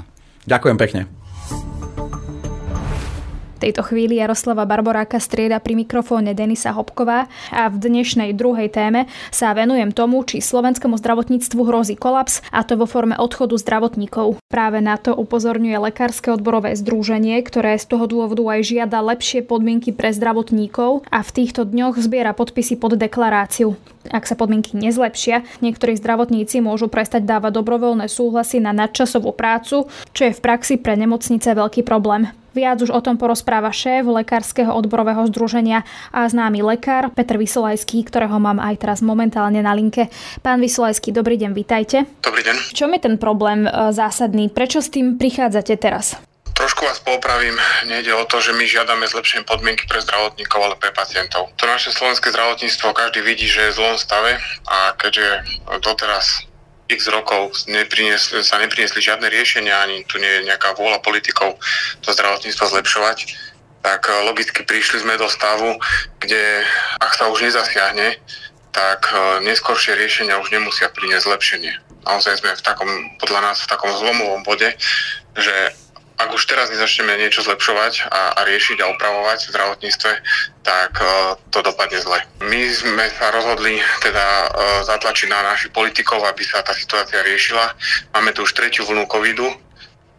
Ďakujem 0.44 0.76
pekne 0.76 1.02
tejto 3.60 3.86
chvíli 3.86 4.18
Jaroslava 4.18 4.66
Barboráka 4.66 5.22
strieda 5.22 5.62
pri 5.62 5.78
mikrofóne 5.78 6.34
Denisa 6.34 6.74
Hopková 6.74 7.26
a 7.50 7.70
v 7.70 7.76
dnešnej 7.80 8.34
druhej 8.34 8.70
téme 8.70 9.06
sa 9.30 9.54
venujem 9.54 9.90
tomu, 9.94 10.22
či 10.26 10.44
slovenskému 10.44 10.98
zdravotníctvu 10.98 11.60
hrozí 11.64 11.94
kolaps 11.94 12.44
a 12.50 12.66
to 12.66 12.76
vo 12.76 12.84
forme 12.84 13.16
odchodu 13.16 13.56
zdravotníkov. 13.56 14.36
Práve 14.52 14.78
na 14.84 15.00
to 15.00 15.16
upozorňuje 15.16 15.80
Lekárske 15.80 16.30
odborové 16.30 16.76
združenie, 16.76 17.40
ktoré 17.42 17.80
z 17.80 17.86
toho 17.90 18.04
dôvodu 18.04 18.42
aj 18.54 18.60
žiada 18.66 19.00
lepšie 19.00 19.46
podmienky 19.46 19.96
pre 19.96 20.12
zdravotníkov 20.12 21.08
a 21.08 21.20
v 21.24 21.30
týchto 21.32 21.64
dňoch 21.64 21.96
zbiera 21.98 22.36
podpisy 22.36 22.76
pod 22.76 23.00
deklaráciu. 23.00 23.78
Ak 24.12 24.28
sa 24.28 24.36
podmienky 24.36 24.76
nezlepšia, 24.76 25.64
niektorí 25.64 25.96
zdravotníci 25.96 26.60
môžu 26.60 26.92
prestať 26.92 27.24
dávať 27.24 27.56
dobrovoľné 27.56 28.12
súhlasy 28.12 28.60
na 28.60 28.76
nadčasovú 28.76 29.32
prácu, 29.32 29.88
čo 30.12 30.22
je 30.28 30.36
v 30.36 30.42
praxi 30.44 30.76
pre 30.76 30.92
nemocnice 30.92 31.56
veľký 31.56 31.80
problém. 31.88 32.28
Viac 32.54 32.86
už 32.86 32.94
o 32.94 33.02
tom 33.02 33.18
porozpráva 33.18 33.74
šéf 33.74 34.06
Lekárskeho 34.06 34.70
odborového 34.70 35.26
združenia 35.26 35.82
a 36.14 36.22
známy 36.30 36.62
lekár 36.62 37.10
Petr 37.10 37.34
Vysolajský, 37.34 38.06
ktorého 38.06 38.38
mám 38.38 38.62
aj 38.62 38.78
teraz 38.78 38.98
momentálne 39.02 39.58
na 39.58 39.74
linke. 39.74 40.06
Pán 40.38 40.62
Vysolajský, 40.62 41.10
dobrý 41.10 41.34
deň, 41.34 41.50
vitajte. 41.50 42.06
Dobrý 42.22 42.46
deň. 42.46 42.70
Čo 42.70 42.86
je 42.86 43.00
ten 43.02 43.18
problém 43.18 43.66
e, 43.66 43.90
zásadný? 43.90 44.54
Prečo 44.54 44.78
s 44.78 44.86
tým 44.86 45.18
prichádzate 45.18 45.74
teraz? 45.82 46.14
Trošku 46.54 46.86
vás 46.86 47.02
popravím, 47.02 47.58
nejde 47.90 48.14
o 48.14 48.22
to, 48.30 48.38
že 48.38 48.54
my 48.54 48.62
žiadame 48.62 49.10
zlepšenie 49.10 49.42
podmienky 49.42 49.90
pre 49.90 49.98
zdravotníkov, 49.98 50.60
ale 50.62 50.78
pre 50.78 50.94
pacientov. 50.94 51.50
To 51.58 51.66
naše 51.66 51.90
slovenské 51.90 52.30
zdravotníctvo 52.30 52.94
každý 52.94 53.26
vidí, 53.26 53.50
že 53.50 53.66
je 53.66 53.70
v 53.74 53.78
zlom 53.82 53.98
stave 53.98 54.38
a 54.70 54.94
keďže 54.94 55.42
doteraz 55.82 56.46
x 56.88 57.08
rokov 57.08 57.64
nepriniesli, 57.64 58.44
sa 58.44 58.60
nepriniesli 58.60 59.00
žiadne 59.00 59.28
riešenia, 59.32 59.84
ani 59.84 60.04
tu 60.04 60.20
nie 60.20 60.28
je 60.40 60.46
nejaká 60.48 60.76
vôľa 60.76 61.00
politikov 61.00 61.56
to 62.04 62.12
zdravotníctvo 62.12 62.64
zlepšovať, 62.64 63.18
tak 63.84 64.08
eh, 64.08 64.14
logicky 64.24 64.64
prišli 64.64 65.04
sme 65.04 65.20
do 65.20 65.28
stavu, 65.28 65.76
kde 66.20 66.64
ak 67.00 67.12
sa 67.16 67.28
už 67.28 67.44
nezasiahne, 67.44 68.20
tak 68.72 69.00
eh, 69.12 69.44
neskôršie 69.44 69.96
riešenia 69.96 70.40
už 70.40 70.52
nemusia 70.52 70.92
priniesť 70.92 71.24
zlepšenie. 71.28 71.72
Naozaj 72.04 72.44
sme 72.44 72.52
v 72.52 72.64
takom, 72.64 72.90
podľa 73.16 73.40
nás 73.40 73.64
v 73.64 73.70
takom 73.72 73.88
zlomovom 73.96 74.44
bode, 74.44 74.76
že 75.36 75.56
ak 76.14 76.30
už 76.30 76.46
teraz 76.46 76.70
nezačneme 76.70 77.18
niečo 77.18 77.42
zlepšovať 77.42 78.06
a, 78.06 78.38
a 78.38 78.40
riešiť 78.46 78.78
a 78.82 78.90
upravovať 78.94 79.38
v 79.44 79.50
zdravotníctve, 79.50 80.12
tak 80.62 80.92
uh, 81.02 81.34
to 81.50 81.58
dopadne 81.60 81.98
zle. 81.98 82.22
My 82.46 82.70
sme 82.70 83.10
sa 83.18 83.34
rozhodli 83.34 83.82
teda 83.98 84.22
uh, 84.22 84.48
zatlačiť 84.86 85.28
na 85.28 85.42
našich 85.42 85.74
politikov, 85.74 86.22
aby 86.22 86.46
sa 86.46 86.62
tá 86.62 86.70
situácia 86.70 87.18
riešila. 87.26 87.74
Máme 88.14 88.30
tu 88.30 88.46
už 88.46 88.54
tretiu 88.54 88.86
vlnu 88.86 89.10
covidu, 89.10 89.50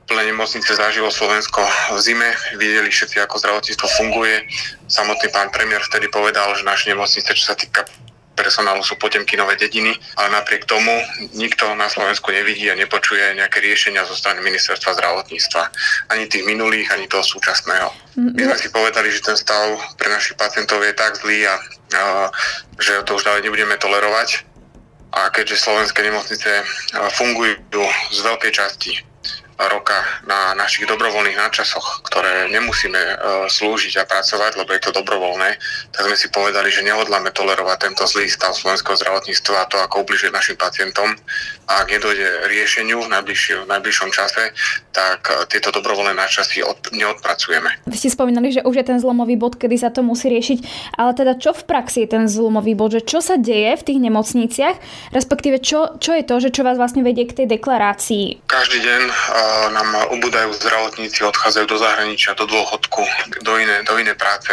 plné 0.06 0.30
nemocnice 0.30 0.70
zažilo 0.70 1.10
Slovensko 1.10 1.66
v 1.96 2.00
zime, 2.00 2.30
videli 2.62 2.94
všetci, 2.94 3.18
ako 3.26 3.42
zdravotníctvo 3.42 3.88
funguje. 3.98 4.46
Samotný 4.86 5.34
pán 5.34 5.50
premiér 5.50 5.82
vtedy 5.82 6.12
povedal, 6.14 6.54
že 6.54 6.68
naše 6.68 6.94
nemocnice, 6.94 7.34
čo 7.34 7.46
sa 7.54 7.56
týka 7.58 7.88
personálu 8.36 8.84
sú 8.84 9.00
Potemkinové 9.00 9.56
dediny, 9.56 9.96
ale 10.20 10.28
napriek 10.36 10.68
tomu 10.68 10.92
nikto 11.34 11.72
na 11.74 11.88
Slovensku 11.88 12.30
nevidí 12.30 12.68
a 12.70 12.76
nepočuje 12.76 13.40
nejaké 13.40 13.64
riešenia 13.64 14.04
zo 14.04 14.14
strany 14.14 14.44
ministerstva 14.44 14.94
zdravotníctva. 14.94 15.64
Ani 16.12 16.28
tých 16.28 16.44
minulých, 16.44 16.92
ani 16.92 17.08
toho 17.08 17.24
súčasného. 17.24 17.90
My 18.36 18.42
sme 18.52 18.58
si 18.60 18.70
povedali, 18.70 19.10
že 19.10 19.24
ten 19.24 19.40
stav 19.40 19.80
pre 19.96 20.12
našich 20.12 20.36
pacientov 20.36 20.84
je 20.84 20.94
tak 20.94 21.16
zlý 21.20 21.48
a, 21.48 21.56
a 21.96 22.04
že 22.78 23.02
to 23.08 23.16
už 23.16 23.26
ďalej 23.26 23.48
nebudeme 23.48 23.76
tolerovať. 23.80 24.44
A 25.16 25.32
keďže 25.32 25.64
slovenské 25.64 26.04
nemocnice 26.04 26.68
fungujú 27.16 27.56
z 28.12 28.20
veľkej 28.20 28.52
časti 28.52 29.15
roka 29.56 30.04
na 30.28 30.52
našich 30.52 30.84
dobrovoľných 30.84 31.40
nadčasoch, 31.40 32.04
ktoré 32.04 32.52
nemusíme 32.52 33.00
e, 33.00 33.16
slúžiť 33.48 34.04
a 34.04 34.08
pracovať, 34.08 34.60
lebo 34.60 34.76
je 34.76 34.82
to 34.84 34.92
dobrovoľné, 34.92 35.50
tak 35.96 36.04
sme 36.12 36.18
si 36.20 36.28
povedali, 36.28 36.68
že 36.68 36.84
nehodláme 36.84 37.32
tolerovať 37.32 37.78
tento 37.88 38.04
zlý 38.04 38.28
stav 38.28 38.52
slovenského 38.52 39.00
zdravotníctva 39.00 39.56
a 39.56 39.70
to, 39.72 39.78
ako 39.80 40.04
ubližuje 40.04 40.36
našim 40.36 40.60
pacientom. 40.60 41.08
A 41.66 41.82
ak 41.82 41.88
nedojde 41.88 42.52
riešeniu 42.52 43.02
v, 43.02 43.10
najbližšom, 43.10 43.66
v 43.66 43.72
najbližšom 43.72 44.10
čase, 44.12 44.52
tak 44.92 45.24
e, 45.32 45.48
tieto 45.48 45.72
dobrovoľné 45.72 46.12
nadčasy 46.20 46.60
od, 46.60 46.92
neodpracujeme. 46.92 47.88
Vy 47.88 47.96
ste 47.96 48.12
spomínali, 48.12 48.52
že 48.52 48.62
už 48.68 48.84
je 48.84 48.86
ten 48.92 49.00
zlomový 49.00 49.40
bod, 49.40 49.56
kedy 49.56 49.80
sa 49.80 49.88
to 49.88 50.04
musí 50.04 50.28
riešiť, 50.28 50.92
ale 51.00 51.16
teda 51.16 51.40
čo 51.40 51.56
v 51.56 51.64
praxi 51.64 52.04
je 52.04 52.12
ten 52.12 52.24
zlomový 52.28 52.76
bod, 52.76 52.92
že 52.92 53.08
čo 53.08 53.24
sa 53.24 53.40
deje 53.40 53.80
v 53.80 53.86
tých 53.88 54.00
nemocniciach, 54.04 54.76
respektíve 55.16 55.64
čo, 55.64 55.96
čo 55.96 56.12
je 56.12 56.28
to, 56.28 56.36
že 56.44 56.52
čo 56.52 56.68
vás 56.68 56.76
vlastne 56.76 57.08
vedie 57.08 57.24
k 57.24 57.44
tej 57.44 57.48
deklarácii? 57.56 58.44
Každý 58.52 58.84
deň 58.84 59.02
nám 59.74 60.10
ubúdajú 60.16 60.54
zdravotníci, 60.58 61.24
odchádzajú 61.24 61.66
do 61.68 61.78
zahraničia, 61.78 62.38
do 62.38 62.46
dôchodku, 62.46 63.04
do 63.44 63.54
iné, 63.58 63.84
do 63.84 63.98
iné 63.98 64.14
práce. 64.16 64.52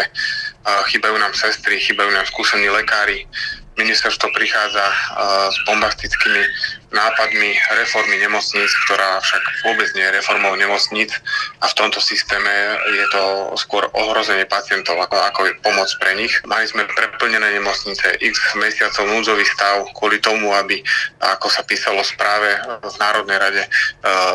Chýbajú 0.62 1.18
nám 1.18 1.34
sestry, 1.34 1.80
chýbajú 1.80 2.10
nám 2.10 2.26
skúsení 2.26 2.70
lekári, 2.70 3.26
ministerstvo 3.76 4.28
prichádza 4.36 4.84
s 5.48 5.56
bombastickými 5.64 6.42
nápadmi 6.92 7.56
reformy 7.80 8.20
nemocníc, 8.20 8.68
ktorá 8.84 9.16
však 9.24 9.42
vôbec 9.64 9.88
nie 9.96 10.04
je 10.04 10.16
reformou 10.20 10.52
nemocníc 10.60 11.08
a 11.64 11.66
v 11.66 11.76
tomto 11.80 12.04
systéme 12.04 12.52
je 12.92 13.06
to 13.08 13.22
skôr 13.56 13.88
ohrozenie 13.96 14.44
pacientov 14.44 15.00
ako, 15.00 15.16
ako 15.16 15.40
pomoc 15.64 15.88
pre 15.96 16.12
nich. 16.20 16.36
Mali 16.44 16.68
sme 16.68 16.84
preplnené 16.92 17.56
nemocnice, 17.56 18.20
x 18.20 18.36
mesiacov 18.60 19.08
núdzový 19.08 19.44
stav 19.48 19.88
kvôli 19.96 20.20
tomu, 20.20 20.52
aby, 20.52 20.84
ako 21.24 21.48
sa 21.48 21.64
písalo 21.64 22.04
správe 22.04 22.60
v 22.84 22.96
Národnej 23.00 23.40
rade, 23.40 23.62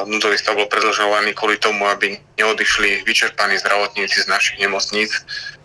núdzový 0.10 0.42
stav 0.42 0.58
bol 0.58 0.66
predlžovaný 0.66 1.38
kvôli 1.38 1.62
tomu, 1.62 1.86
aby 1.86 2.18
neodišli 2.42 3.06
vyčerpaní 3.06 3.62
zdravotníci 3.62 4.26
z 4.26 4.28
našich 4.34 4.58
nemocníc 4.58 5.14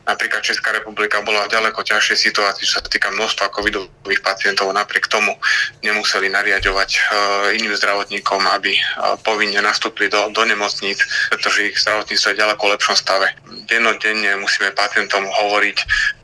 Napríklad 0.02 0.42
Česká 0.42 0.74
republika 0.74 1.22
bola 1.22 1.46
v 1.46 1.54
ďaleko 1.54 1.78
ťažšej 1.82 2.18
situácii, 2.18 2.66
čo 2.66 2.82
sa 2.82 2.86
týka 2.86 3.14
množstva 3.14 3.54
covidových 3.54 4.22
pacientov. 4.22 4.74
Napriek 4.74 5.06
tomu 5.06 5.38
nemuseli 5.86 6.26
nariadovať 6.26 6.90
uh, 6.90 7.02
iným 7.54 7.74
zdravotníkom, 7.78 8.42
aby 8.58 8.74
uh, 8.74 9.14
povinne 9.22 9.62
nastúpili 9.62 10.10
do, 10.10 10.30
do 10.34 10.42
nemocníc, 10.42 11.06
pretože 11.30 11.70
ich 11.70 11.76
zdravotníctvo 11.78 12.28
je 12.34 12.40
ďaleko 12.42 12.62
lepšom 12.74 12.96
stave. 12.98 13.30
Dennodenne 13.70 14.34
musíme 14.42 14.74
pacientom 14.74 15.22
hovoriť, 15.22 15.78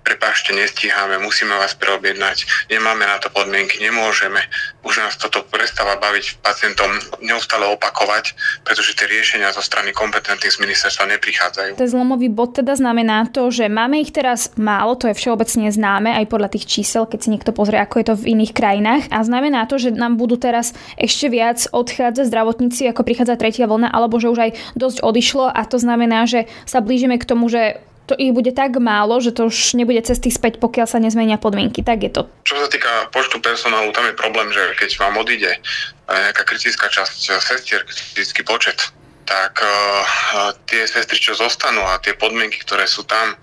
prepášte, 0.09 0.57
nestíhame, 0.57 1.21
musíme 1.21 1.53
vás 1.53 1.77
preobjednať, 1.77 2.49
nemáme 2.73 3.05
na 3.05 3.21
to 3.21 3.29
podmienky, 3.29 3.77
nemôžeme. 3.85 4.41
Už 4.81 5.05
nás 5.05 5.21
toto 5.21 5.45
prestáva 5.45 6.01
baviť 6.01 6.41
pacientom 6.41 6.89
neustále 7.21 7.69
opakovať, 7.69 8.33
pretože 8.65 8.97
tie 8.97 9.05
riešenia 9.05 9.53
zo 9.53 9.61
strany 9.61 9.93
kompetentných 9.93 10.57
z 10.57 10.63
ministerstva 10.65 11.13
neprichádzajú. 11.13 11.77
Ten 11.77 11.93
zlomový 11.93 12.33
bod 12.33 12.57
teda 12.57 12.73
znamená 12.73 13.29
to, 13.29 13.53
že 13.53 13.69
máme 13.69 14.01
ich 14.01 14.17
teraz 14.17 14.57
málo, 14.57 14.97
to 14.97 15.13
je 15.13 15.19
všeobecne 15.19 15.69
známe 15.69 16.17
aj 16.17 16.25
podľa 16.33 16.57
tých 16.57 16.65
čísel, 16.65 17.05
keď 17.05 17.19
si 17.21 17.29
niekto 17.29 17.53
pozrie, 17.53 17.77
ako 17.77 18.01
je 18.01 18.07
to 18.09 18.15
v 18.17 18.29
iných 18.33 18.57
krajinách. 18.57 19.03
A 19.13 19.21
znamená 19.21 19.69
to, 19.69 19.77
že 19.77 19.93
nám 19.93 20.17
budú 20.17 20.41
teraz 20.41 20.73
ešte 20.97 21.29
viac 21.29 21.69
odchádzať 21.69 22.25
zdravotníci, 22.25 22.89
ako 22.89 23.05
prichádza 23.05 23.37
tretia 23.37 23.69
vlna, 23.69 23.93
alebo 23.93 24.17
že 24.17 24.33
už 24.33 24.41
aj 24.41 24.51
dosť 24.73 25.05
odišlo 25.05 25.53
a 25.53 25.61
to 25.69 25.77
znamená, 25.77 26.25
že 26.25 26.49
sa 26.65 26.81
blížime 26.81 27.21
k 27.21 27.29
tomu, 27.29 27.53
že 27.53 27.85
to 28.09 28.17
ich 28.17 28.33
bude 28.33 28.57
tak 28.57 28.81
málo, 28.81 29.21
že 29.21 29.37
to 29.37 29.53
už 29.53 29.77
nebude 29.77 30.01
cesty 30.01 30.33
späť, 30.33 30.57
pokiaľ 30.57 30.87
sa 30.89 30.99
nezmenia 30.99 31.37
podmienky. 31.37 31.85
Tak 31.85 31.99
je 32.01 32.11
to. 32.11 32.23
Čo 32.49 32.65
sa 32.65 32.69
týka 32.73 33.13
počtu 33.13 33.37
personálu, 33.45 33.93
tam 33.93 34.09
je 34.09 34.17
problém, 34.17 34.49
že 34.49 34.65
keď 34.81 34.91
vám 34.97 35.21
odíde 35.21 35.53
eh, 35.53 35.61
nejaká 36.09 36.49
kritická 36.49 36.89
časť 36.89 37.37
sestier, 37.45 37.85
kritický 37.85 38.41
počet, 38.49 38.81
tak 39.29 39.61
uh, 39.61 40.57
tie 40.65 40.89
sestry, 40.89 41.21
čo 41.21 41.37
zostanú 41.37 41.85
a 41.85 42.01
tie 42.01 42.17
podmienky, 42.17 42.65
ktoré 42.65 42.89
sú 42.89 43.05
tam, 43.05 43.37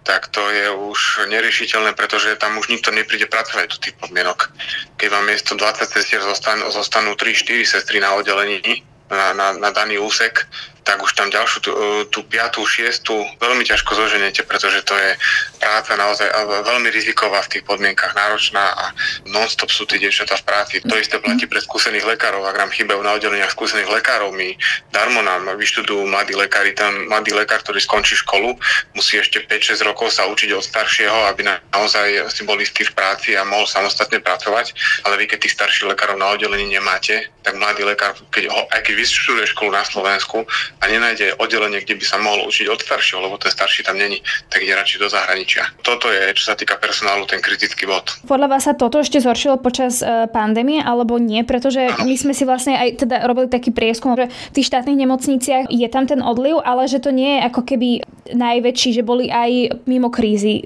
tak 0.00 0.32
to 0.32 0.40
je 0.48 0.72
už 0.72 1.28
neriešiteľné, 1.28 1.92
pretože 1.92 2.40
tam 2.40 2.56
už 2.56 2.72
nikto 2.72 2.88
nepríde 2.88 3.28
pracovať 3.28 3.68
do 3.68 3.76
tých 3.76 3.94
podmienok. 4.00 4.48
Keď 4.96 5.08
vám 5.12 5.28
miesto 5.28 5.52
20 5.52 5.92
sestier 5.92 6.24
zostanú, 6.24 6.72
zostanú 6.72 7.12
3-4 7.18 7.68
sestry 7.68 8.00
na 8.00 8.16
oddelení, 8.16 8.80
na, 9.12 9.36
na, 9.36 9.52
na 9.52 9.70
daný 9.74 10.00
úsek, 10.00 10.46
tak 10.86 11.02
už 11.02 11.18
tam 11.18 11.26
ďalšiu, 11.34 11.58
tú, 11.66 11.70
tú 12.14 12.22
piatú, 12.30 12.62
šiestu 12.62 13.26
veľmi 13.42 13.66
ťažko 13.66 13.98
zoženete, 13.98 14.46
pretože 14.46 14.86
to 14.86 14.94
je 14.94 15.18
práca 15.58 15.98
naozaj 15.98 16.30
veľmi 16.62 16.94
riziková 16.94 17.42
v 17.42 17.58
tých 17.58 17.66
podmienkach, 17.66 18.14
náročná 18.14 18.70
a 18.70 18.84
non-stop 19.26 19.74
sú 19.74 19.82
tie 19.82 19.98
dievčatá 19.98 20.38
v 20.38 20.46
práci. 20.46 20.74
To 20.86 20.94
isté 20.94 21.18
platí 21.18 21.50
pre 21.50 21.58
skúsených 21.58 22.06
lekárov, 22.06 22.46
ak 22.46 22.62
nám 22.62 22.70
chýbajú 22.70 23.02
na 23.02 23.18
oddeleniach 23.18 23.50
skúsených 23.50 23.90
lekárov, 23.90 24.30
my 24.30 24.54
darmo 24.94 25.26
nám 25.26 25.50
vyštudujú 25.58 26.06
mladí 26.06 26.38
lekári, 26.38 26.70
ten 26.70 27.10
mladý 27.10 27.34
lekár, 27.34 27.66
ktorý 27.66 27.82
skončí 27.82 28.14
školu, 28.22 28.54
musí 28.94 29.18
ešte 29.18 29.42
5-6 29.42 29.82
rokov 29.82 30.14
sa 30.14 30.30
učiť 30.30 30.54
od 30.54 30.62
staršieho, 30.62 31.26
aby 31.34 31.50
naozaj 31.74 32.30
si 32.30 32.46
bol 32.46 32.62
istý 32.62 32.86
v 32.86 32.94
práci 32.94 33.34
a 33.34 33.42
mohol 33.42 33.66
samostatne 33.66 34.22
pracovať, 34.22 34.70
ale 35.02 35.18
vy 35.18 35.26
keď 35.26 35.38
tých 35.42 35.58
starších 35.58 35.90
lekárov 35.90 36.14
na 36.14 36.30
oddelení 36.30 36.70
nemáte, 36.70 37.26
tak 37.42 37.58
mladý 37.58 37.82
lekár, 37.82 38.14
keď 38.30 38.54
ho, 38.54 38.70
aj 38.70 38.80
keď 38.86 38.94
vyštuduje 39.02 39.46
školu 39.50 39.74
na 39.74 39.82
Slovensku, 39.82 40.46
a 40.80 40.84
nenájde 40.86 41.34
oddelenie, 41.40 41.80
kde 41.82 41.96
by 41.96 42.04
sa 42.04 42.16
mohol 42.20 42.44
učiť 42.46 42.66
od 42.68 42.80
staršieho, 42.80 43.24
lebo 43.24 43.40
ten 43.40 43.48
starší 43.48 43.82
tam 43.82 43.96
není, 43.96 44.20
tak 44.52 44.60
ide 44.60 44.76
radšej 44.76 44.98
do 45.00 45.08
zahraničia. 45.08 45.64
Toto 45.80 46.12
je, 46.12 46.36
čo 46.36 46.52
sa 46.52 46.54
týka 46.54 46.76
personálu, 46.76 47.24
ten 47.24 47.40
kritický 47.40 47.88
bod. 47.88 48.12
Podľa 48.28 48.48
vás 48.50 48.68
sa 48.68 48.76
toto 48.76 49.00
ešte 49.00 49.18
zhoršilo 49.22 49.58
počas 49.60 50.04
e, 50.04 50.28
pandémie 50.28 50.84
alebo 50.84 51.16
nie? 51.16 51.42
Pretože 51.42 51.96
ano. 51.96 52.04
my 52.04 52.14
sme 52.14 52.32
si 52.36 52.44
vlastne 52.44 52.76
aj 52.76 53.08
teda 53.08 53.24
robili 53.24 53.48
taký 53.48 53.72
prieskum, 53.72 54.14
že 54.14 54.28
v 54.28 54.54
tých 54.54 54.68
štátnych 54.68 55.00
nemocniciach 55.00 55.64
je 55.72 55.88
tam 55.88 56.04
ten 56.04 56.20
odliv, 56.20 56.60
ale 56.60 56.84
že 56.86 57.00
to 57.00 57.10
nie 57.10 57.40
je 57.40 57.40
ako 57.48 57.60
keby 57.64 57.88
najväčší, 58.36 59.00
že 59.00 59.06
boli 59.06 59.32
aj 59.32 59.82
mimo 59.88 60.12
krízy 60.12 60.60
e, 60.60 60.64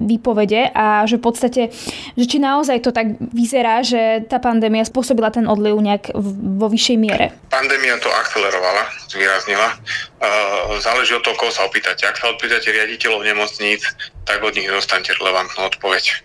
výpovede 0.00 0.72
a 0.72 1.04
že 1.04 1.20
v 1.20 1.24
podstate, 1.24 1.62
že 2.16 2.24
či 2.24 2.40
naozaj 2.40 2.80
to 2.80 2.90
tak 2.94 3.18
vyzerá, 3.20 3.84
že 3.84 4.24
tá 4.24 4.40
pandémia 4.40 4.86
spôsobila 4.86 5.28
ten 5.28 5.44
odliv 5.44 5.76
nejak 5.76 6.16
vo 6.56 6.66
vyššej 6.70 6.96
miere. 6.96 7.36
Pandémia 7.50 7.98
to 7.98 8.06
akcelerovala 8.06 8.86
výrazne 9.18 9.50
zdôraznila. 9.50 9.68
Záleží 10.78 11.18
od 11.18 11.24
toho, 11.26 11.34
koho 11.34 11.50
sa 11.50 11.66
opýtate. 11.66 12.06
Ak 12.06 12.20
sa 12.20 12.30
opýtate 12.30 12.70
riaditeľov 12.70 13.26
nemocníc, 13.26 13.82
tak 14.22 14.38
od 14.44 14.54
nich 14.54 14.70
dostanete 14.70 15.18
relevantnú 15.18 15.66
odpoveď. 15.66 16.22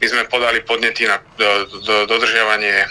My 0.00 0.06
sme 0.08 0.22
podali 0.32 0.64
podnety 0.64 1.04
na 1.04 1.20
dodržiavanie 2.08 2.88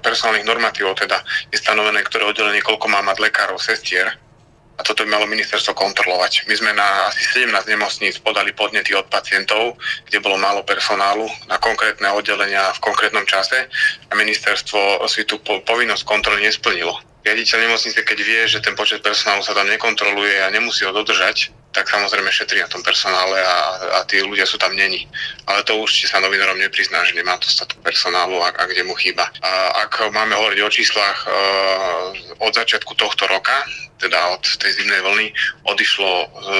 personálnych 0.00 0.48
normatívov, 0.48 0.96
teda 0.96 1.20
je 1.52 1.60
stanovené, 1.60 2.00
ktoré 2.02 2.24
oddelenie, 2.24 2.64
koľko 2.64 2.88
má 2.88 3.04
mať 3.04 3.20
lekárov, 3.20 3.60
sestier, 3.60 4.16
a 4.76 4.80
toto 4.84 5.02
by 5.04 5.08
malo 5.08 5.26
ministerstvo 5.26 5.72
kontrolovať. 5.72 6.44
My 6.46 6.54
sme 6.56 6.70
na 6.76 7.08
asi 7.08 7.24
17 7.44 7.48
nemocníc 7.68 8.20
podali 8.20 8.52
podnety 8.52 8.92
od 8.92 9.08
pacientov, 9.08 9.80
kde 10.04 10.20
bolo 10.20 10.36
málo 10.36 10.62
personálu 10.68 11.24
na 11.48 11.56
konkrétne 11.56 12.12
oddelenia 12.12 12.76
v 12.76 12.82
konkrétnom 12.84 13.24
čase 13.24 13.68
a 14.08 14.12
ministerstvo 14.12 15.00
si 15.08 15.24
tú 15.24 15.40
povinnosť 15.42 16.04
kontroly 16.04 16.44
nesplnilo 16.44 16.96
riaditeľ 17.26 17.58
nemocnice, 17.66 18.06
keď 18.06 18.18
vie, 18.22 18.40
že 18.46 18.62
ten 18.62 18.78
počet 18.78 19.02
personálu 19.02 19.42
sa 19.42 19.50
tam 19.50 19.66
nekontroluje 19.66 20.46
a 20.46 20.54
nemusí 20.54 20.86
ho 20.86 20.94
dodržať, 20.94 21.50
tak 21.76 21.92
samozrejme 21.92 22.32
šetrí 22.32 22.64
na 22.64 22.72
tom 22.72 22.80
personále 22.80 23.36
a, 23.36 23.56
a 24.00 24.08
tí 24.08 24.24
ľudia 24.24 24.48
sú 24.48 24.56
tam 24.56 24.72
není. 24.72 25.04
Ale 25.44 25.60
to 25.68 25.76
určite 25.76 26.08
sa 26.08 26.24
novinárom 26.24 26.56
neprizná, 26.56 27.04
že 27.04 27.12
nemá 27.12 27.36
to 27.36 27.52
statok 27.52 27.76
personálu 27.84 28.40
a, 28.40 28.48
a 28.56 28.64
kde 28.64 28.80
mu 28.88 28.96
chýba. 28.96 29.28
A 29.44 29.84
ak 29.84 30.08
máme 30.08 30.32
hovoriť 30.32 30.60
o 30.64 30.72
číslach 30.72 31.18
e, 31.22 31.30
od 32.40 32.52
začiatku 32.56 32.96
tohto 32.96 33.28
roka, 33.28 33.52
teda 34.00 34.32
od 34.32 34.44
tej 34.56 34.72
zimnej 34.80 35.04
vlny, 35.04 35.26
odišlo 35.68 36.10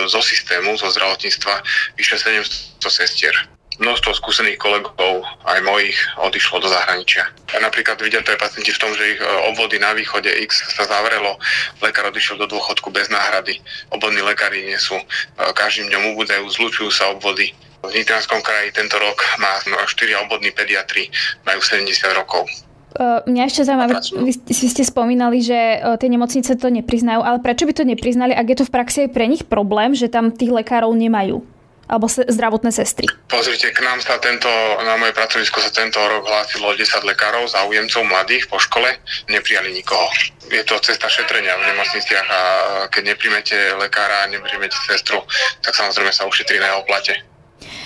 zo 0.09 0.21
systému, 0.21 0.77
zo 0.77 0.93
zdravotníctva 0.93 1.65
vyše 1.97 2.21
700 2.21 2.85
sestier 2.93 3.33
množstvo 3.77 4.17
skúsených 4.17 4.57
kolegov, 4.57 5.25
aj 5.45 5.61
mojich, 5.65 5.97
odišlo 6.21 6.65
do 6.65 6.69
zahraničia. 6.69 7.29
Napríklad 7.53 8.01
vidia 8.01 8.25
to 8.25 8.33
aj 8.33 8.41
pacienti 8.41 8.73
v 8.73 8.81
tom, 8.81 8.93
že 8.97 9.17
ich 9.17 9.21
e, 9.21 9.27
obvody 9.53 9.77
na 9.77 9.93
východe 9.93 10.33
X 10.49 10.73
sa 10.73 10.89
zavrelo, 10.89 11.37
lekár 11.85 12.09
odišiel 12.09 12.41
do 12.41 12.49
dôchodku 12.49 12.89
bez 12.89 13.13
náhrady, 13.13 13.61
obvodní 13.93 14.25
lekári 14.25 14.65
nie 14.65 14.81
sú, 14.81 14.97
e, 14.97 15.05
každým 15.53 15.93
dňom 15.93 16.17
ubúdajú, 16.17 16.45
zlučujú 16.49 16.89
sa 16.89 17.13
obvody. 17.13 17.53
V 17.85 17.93
Nitranskom 17.93 18.43
kraji 18.43 18.73
tento 18.75 18.97
rok 18.99 19.21
má 19.39 19.53
4 19.63 19.87
obvodní 20.27 20.51
pediatri, 20.51 21.13
majú 21.47 21.61
70 21.63 22.19
rokov. 22.19 22.49
Uh, 22.97 23.21
mňa 23.29 23.43
ešte 23.45 23.69
zaujímavé, 23.69 24.01
vy, 24.25 24.33
ste 24.49 24.81
spomínali, 24.81 25.45
že 25.45 25.85
tie 26.01 26.09
nemocnice 26.09 26.57
to 26.57 26.73
nepriznajú, 26.73 27.21
ale 27.21 27.45
prečo 27.45 27.69
by 27.69 27.77
to 27.77 27.85
nepriznali, 27.85 28.33
ak 28.33 28.49
je 28.49 28.57
to 28.57 28.65
v 28.65 28.73
praxi 28.73 28.99
aj 29.05 29.11
pre 29.13 29.29
nich 29.29 29.45
problém, 29.45 29.93
že 29.93 30.09
tam 30.09 30.33
tých 30.33 30.49
lekárov 30.49 30.97
nemajú? 30.97 31.45
Alebo 31.87 32.11
se, 32.11 32.27
zdravotné 32.27 32.75
sestry? 32.75 33.07
Pozrite, 33.31 33.71
k 33.71 33.81
nám 33.83 34.03
sa 34.03 34.19
tento, 34.19 34.51
na 34.83 34.99
moje 34.99 35.15
pracovisko 35.15 35.63
sa 35.63 35.71
tento 35.71 36.03
rok 36.03 36.27
hlásilo 36.27 36.75
10 36.75 37.07
lekárov, 37.07 37.47
záujemcov 37.47 38.03
mladých 38.05 38.51
po 38.51 38.59
škole, 38.59 38.91
neprijali 39.31 39.71
nikoho. 39.73 40.11
Je 40.51 40.63
to 40.67 40.79
cesta 40.83 41.07
šetrenia 41.07 41.55
v 41.59 41.67
nemocniciach 41.75 42.29
a 42.29 42.41
keď 42.91 43.03
neprimete 43.15 43.57
lekára 43.79 44.27
a 44.27 44.31
neprimete 44.31 44.75
sestru, 44.87 45.23
tak 45.63 45.75
samozrejme 45.75 46.11
sa 46.11 46.27
ušetrí 46.27 46.59
na 46.59 46.75
jeho 46.75 46.83
plate. 46.87 47.15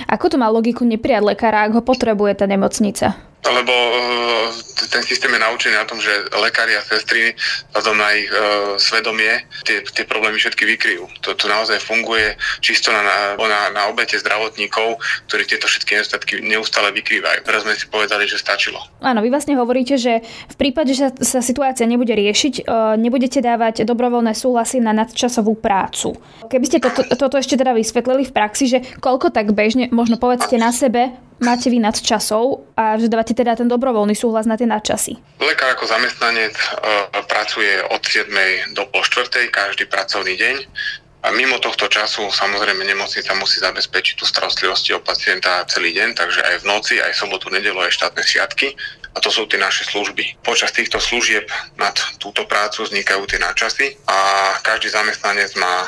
Ako 0.09 0.33
to 0.33 0.37
má 0.41 0.49
logiku 0.49 0.83
neprijať 0.85 1.25
lekára, 1.25 1.69
ak 1.69 1.77
ho 1.77 1.83
potrebuje 1.85 2.41
tá 2.41 2.49
nemocnica? 2.49 3.30
Lebo 3.41 3.73
e, 3.73 3.93
ten 4.93 5.03
systém 5.03 5.33
je 5.33 5.41
naučený 5.41 5.75
na 5.75 5.89
tom, 5.89 6.01
že 6.01 6.13
lekári 6.37 6.77
a 6.77 6.85
sestry 6.85 7.33
vzhľadom 7.73 7.97
na 7.97 8.09
ich 8.13 8.29
e, 8.29 8.37
svedomie 8.77 9.33
tie, 9.65 9.81
tie 9.81 10.05
problémy 10.05 10.37
všetky 10.37 10.65
vykryjú. 10.77 11.09
To, 11.25 11.33
to 11.33 11.49
naozaj 11.49 11.81
funguje 11.81 12.37
čisto 12.61 12.93
na, 12.93 13.01
na, 13.37 13.61
na 13.73 13.83
obete 13.89 14.21
zdravotníkov, 14.21 15.01
ktorí 15.33 15.49
tieto 15.49 15.71
všetky 15.71 15.97
nedostatky 15.97 16.33
neustále 16.45 16.93
vykrývajú. 16.93 17.41
Teraz 17.49 17.65
sme 17.65 17.75
si 17.77 17.89
povedali, 17.89 18.29
že 18.29 18.37
stačilo. 18.37 18.81
Áno, 19.01 19.25
vy 19.25 19.33
vlastne 19.33 19.57
hovoríte, 19.57 19.97
že 19.97 20.21
v 20.25 20.57
prípade, 20.61 20.93
že 20.93 21.09
sa, 21.17 21.39
sa 21.39 21.41
situácia 21.41 21.89
nebude 21.89 22.13
riešiť, 22.13 22.55
e, 22.61 23.01
nebudete 23.01 23.41
dávať 23.41 23.89
dobrovoľné 23.89 24.37
súhlasy 24.37 24.85
na 24.85 24.93
nadčasovú 24.93 25.57
prácu. 25.57 26.13
Keby 26.45 26.67
ste 26.69 26.79
toto, 26.83 27.09
toto 27.17 27.37
ešte 27.41 27.57
teda 27.57 27.73
vysvetlili 27.73 28.29
v 28.29 28.33
praxi, 28.37 28.65
že 28.69 28.79
koľko 29.01 29.33
tak 29.33 29.57
bežne, 29.57 29.89
možno 29.89 30.21
povedzte 30.21 30.61
na 30.61 30.75
sebe, 30.77 31.17
máte 31.41 31.73
vy 31.73 31.81
nadčasov 31.81 32.69
a 32.77 33.01
že 33.01 33.09
dávate 33.09 33.33
teda 33.33 33.57
ten 33.57 33.67
dobrovoľný 33.67 34.13
súhlas 34.13 34.45
na 34.45 34.55
tie 34.61 34.69
nadčasy? 34.69 35.17
Lekár 35.41 35.73
ako 35.75 35.89
zamestnanec 35.89 36.55
e, 36.55 36.67
pracuje 37.27 37.73
od 37.91 38.01
7. 38.05 38.31
do 38.77 38.85
pol 38.93 39.03
4. 39.03 39.49
každý 39.49 39.89
pracovný 39.89 40.37
deň. 40.37 40.57
A 41.21 41.29
mimo 41.37 41.61
tohto 41.61 41.85
času 41.85 42.33
samozrejme 42.33 42.81
nemocnica 42.81 43.37
musí 43.37 43.61
zabezpečiť 43.61 44.15
tú 44.17 44.25
starostlivosť 44.25 44.97
o 44.97 45.05
pacienta 45.05 45.69
celý 45.69 45.93
deň, 45.93 46.17
takže 46.17 46.41
aj 46.41 46.55
v 46.65 46.69
noci, 46.69 46.95
aj 46.97 47.13
sobotu, 47.13 47.53
nedelu, 47.53 47.77
aj 47.77 47.93
štátne 47.93 48.25
sviatky. 48.25 48.73
A 49.13 49.21
to 49.21 49.29
sú 49.29 49.45
tie 49.45 49.61
naše 49.61 49.85
služby. 49.85 50.41
Počas 50.41 50.73
týchto 50.73 50.97
služieb 50.97 51.45
nad 51.77 51.93
túto 52.17 52.49
prácu 52.49 52.89
vznikajú 52.89 53.27
tie 53.29 53.37
náčasy 53.37 54.01
a 54.09 54.17
každý 54.65 54.89
zamestnanec 54.89 55.53
má 55.61 55.85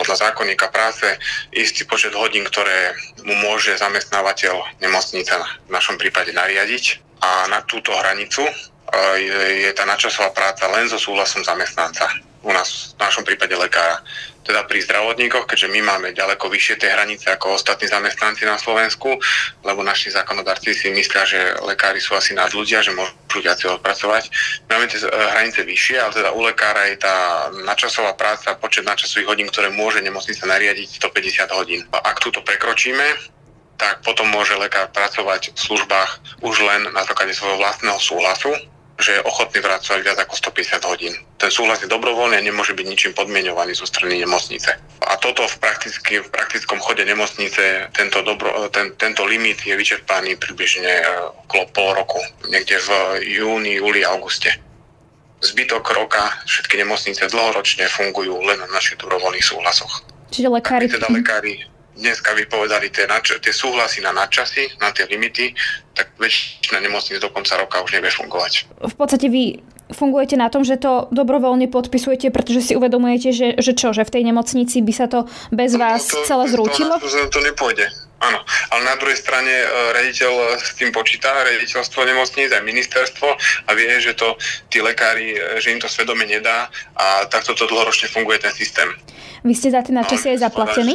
podľa 0.00 0.16
zákonníka 0.30 0.72
práce 0.72 1.04
istý 1.52 1.84
počet 1.84 2.16
hodín, 2.16 2.44
ktoré 2.48 2.96
mu 3.24 3.34
môže 3.36 3.76
zamestnávateľ 3.76 4.80
nemocnica 4.80 5.44
v 5.68 5.70
našom 5.70 6.00
prípade 6.00 6.32
nariadiť. 6.32 7.04
A 7.20 7.48
na 7.48 7.64
túto 7.64 7.96
hranicu 7.96 8.44
e, 8.44 8.52
je 9.66 9.70
tá 9.72 9.88
načasová 9.88 10.30
práca 10.36 10.68
len 10.68 10.84
so 10.88 11.00
súhlasom 11.00 11.40
zamestnanca. 11.40 12.08
U 12.46 12.54
nás 12.54 12.94
v 12.94 13.02
našom 13.02 13.26
prípade 13.26 13.58
lekára 13.58 14.06
teda 14.46 14.62
pri 14.62 14.78
zdravotníkoch, 14.86 15.50
keďže 15.50 15.66
my 15.74 15.80
máme 15.82 16.08
ďaleko 16.14 16.46
vyššie 16.46 16.78
tie 16.78 16.94
hranice 16.94 17.26
ako 17.34 17.58
ostatní 17.58 17.90
zamestnanci 17.90 18.46
na 18.46 18.54
Slovensku, 18.54 19.18
lebo 19.66 19.82
naši 19.82 20.14
zákonodárci 20.14 20.70
si 20.70 20.94
myslia, 20.94 21.26
že 21.26 21.58
lekári 21.66 21.98
sú 21.98 22.14
asi 22.14 22.38
nad 22.38 22.54
ľudia, 22.54 22.78
že 22.86 22.94
môžu 22.94 23.42
viac 23.42 23.58
odpracovať. 23.58 24.30
Máme 24.70 24.86
tie 24.86 25.02
eh, 25.02 25.10
hranice 25.10 25.66
vyššie, 25.66 25.98
ale 25.98 26.12
teda 26.14 26.30
u 26.30 26.40
lekára 26.46 26.86
je 26.94 27.02
tá 27.02 27.50
načasová 27.66 28.14
práca, 28.14 28.54
počet 28.54 28.86
načasových 28.86 29.26
hodín, 29.26 29.50
ktoré 29.50 29.74
môže 29.74 29.98
nemocnica 29.98 30.46
nariadiť 30.46 31.02
150 31.02 31.58
hodín. 31.58 31.82
Ak 31.90 32.22
túto 32.22 32.38
prekročíme, 32.46 33.34
tak 33.76 34.00
potom 34.06 34.30
môže 34.30 34.54
lekár 34.56 34.88
pracovať 34.94 35.52
v 35.52 35.58
službách 35.58 36.40
už 36.40 36.54
len 36.64 36.88
na 36.94 37.02
základe 37.04 37.36
svojho 37.36 37.60
vlastného 37.60 37.98
súhlasu, 38.00 38.54
že 38.96 39.20
je 39.20 39.26
ochotný 39.28 39.60
pracovať 39.60 40.00
viac 40.00 40.18
ako 40.24 40.34
150 40.56 40.88
hodín. 40.88 41.14
Ten 41.36 41.52
súhlas 41.52 41.84
je 41.84 41.88
dobrovoľný 41.88 42.40
a 42.40 42.46
nemôže 42.46 42.72
byť 42.72 42.86
ničím 42.88 43.12
podmienovaný 43.12 43.76
zo 43.76 43.84
strany 43.84 44.24
nemocnice. 44.24 44.72
A 45.04 45.20
toto 45.20 45.44
v, 45.44 45.56
prakticky, 45.60 46.24
v 46.24 46.28
praktickom 46.32 46.80
chode 46.80 47.04
nemocnice, 47.04 47.92
tento, 47.92 48.24
dobro, 48.24 48.72
ten, 48.72 48.96
tento 48.96 49.28
limit 49.28 49.60
je 49.60 49.76
vyčerpaný 49.76 50.40
približne 50.40 50.88
e, 50.88 51.04
okolo 51.44 51.64
pol 51.76 51.90
roku, 51.92 52.20
niekde 52.48 52.80
v 52.80 52.88
júni, 53.36 53.76
júli, 53.76 54.00
auguste. 54.00 54.48
Zbytok 55.44 55.84
roka 55.92 56.32
všetky 56.48 56.80
nemocnice 56.80 57.28
dlhoročne 57.28 57.84
fungujú 57.92 58.40
len 58.48 58.56
na 58.56 58.68
našich 58.72 58.96
dobrovoľných 58.96 59.44
súhlasoch. 59.44 60.08
Čiže 60.32 60.48
lekári... 60.48 60.88
Teda 60.88 61.12
lekári 61.12 61.75
dneska 61.96 62.36
vypovedali 62.36 62.92
tie, 62.92 63.08
nadč- 63.08 63.40
tie 63.40 63.52
súhlasy 63.52 64.04
na 64.04 64.12
nadčasy, 64.12 64.76
na 64.78 64.92
tie 64.92 65.08
limity, 65.08 65.56
tak 65.96 66.12
väčšina 66.20 66.78
nemocníc 66.84 67.18
do 67.18 67.32
konca 67.32 67.56
roka 67.56 67.80
už 67.80 67.96
nevie 67.96 68.12
fungovať. 68.12 68.68
V 68.84 68.94
podstate 68.94 69.32
vy 69.32 69.64
fungujete 69.90 70.34
na 70.34 70.50
tom, 70.50 70.66
že 70.66 70.76
to 70.76 71.06
dobrovoľne 71.14 71.70
podpisujete, 71.70 72.34
pretože 72.34 72.60
si 72.60 72.72
uvedomujete, 72.74 73.30
že, 73.30 73.48
že 73.58 73.72
čo, 73.72 73.94
že 73.94 74.02
v 74.02 74.12
tej 74.12 74.22
nemocnici 74.26 74.82
by 74.82 74.92
sa 74.92 75.06
to 75.06 75.30
bez 75.54 75.74
no, 75.74 75.82
vás 75.86 76.04
to, 76.10 76.26
celé 76.26 76.50
zrútilo? 76.50 76.98
To, 76.98 77.06
to, 77.06 77.30
to 77.30 77.40
nepôjde. 77.42 77.86
Áno, 78.26 78.42
ale 78.74 78.82
na 78.82 78.98
druhej 78.98 79.18
strane 79.22 79.54
e, 79.54 79.66
rediteľ 79.94 80.58
s 80.58 80.74
tým 80.74 80.90
počíta, 80.90 81.30
rediteľstvo 81.46 82.02
nemocníc 82.02 82.50
aj 82.50 82.62
ministerstvo 82.66 83.28
a 83.66 83.70
vie, 83.78 83.86
že 84.02 84.18
to 84.18 84.34
tí 84.66 84.82
lekári, 84.82 85.38
e, 85.38 85.62
že 85.62 85.70
im 85.70 85.78
to 85.78 85.86
svedome 85.86 86.26
nedá 86.26 86.66
a 86.98 87.30
takto 87.30 87.54
to 87.54 87.70
dlhoročne 87.70 88.10
funguje 88.10 88.42
ten 88.42 88.50
systém. 88.50 88.90
Vy 89.46 89.54
ste 89.54 89.70
za 89.70 89.86
tie 89.86 89.94
načasy 89.94 90.26
no, 90.26 90.32
aj 90.34 90.38
zaplatení? 90.42 90.92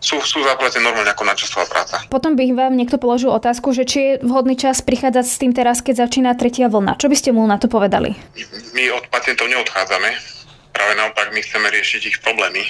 Sú, 0.00 0.24
sú 0.24 0.40
zaplatení 0.40 0.80
normálne 0.80 1.12
ako 1.12 1.24
načasová 1.28 1.68
práca. 1.68 2.00
Potom 2.08 2.32
by 2.32 2.48
vám 2.56 2.72
niekto 2.72 2.96
položil 2.96 3.28
otázku, 3.28 3.76
že 3.76 3.84
či 3.84 3.98
je 4.00 4.12
vhodný 4.24 4.56
čas 4.56 4.80
prichádzať 4.80 5.26
s 5.28 5.36
tým 5.36 5.52
teraz, 5.52 5.84
keď 5.84 6.08
začína 6.08 6.32
tretia 6.32 6.72
vlna. 6.72 6.96
Čo 6.96 7.12
by 7.12 7.16
ste 7.20 7.30
mu 7.36 7.44
na 7.44 7.60
to 7.60 7.68
povedali? 7.68 8.16
My 8.72 8.88
od 8.96 9.04
pacientov 9.12 9.52
neodchádzame. 9.52 10.16
Práve 10.72 10.92
naopak 10.96 11.28
my 11.36 11.44
chceme 11.44 11.68
riešiť 11.68 12.00
ich 12.08 12.16
problémy 12.24 12.64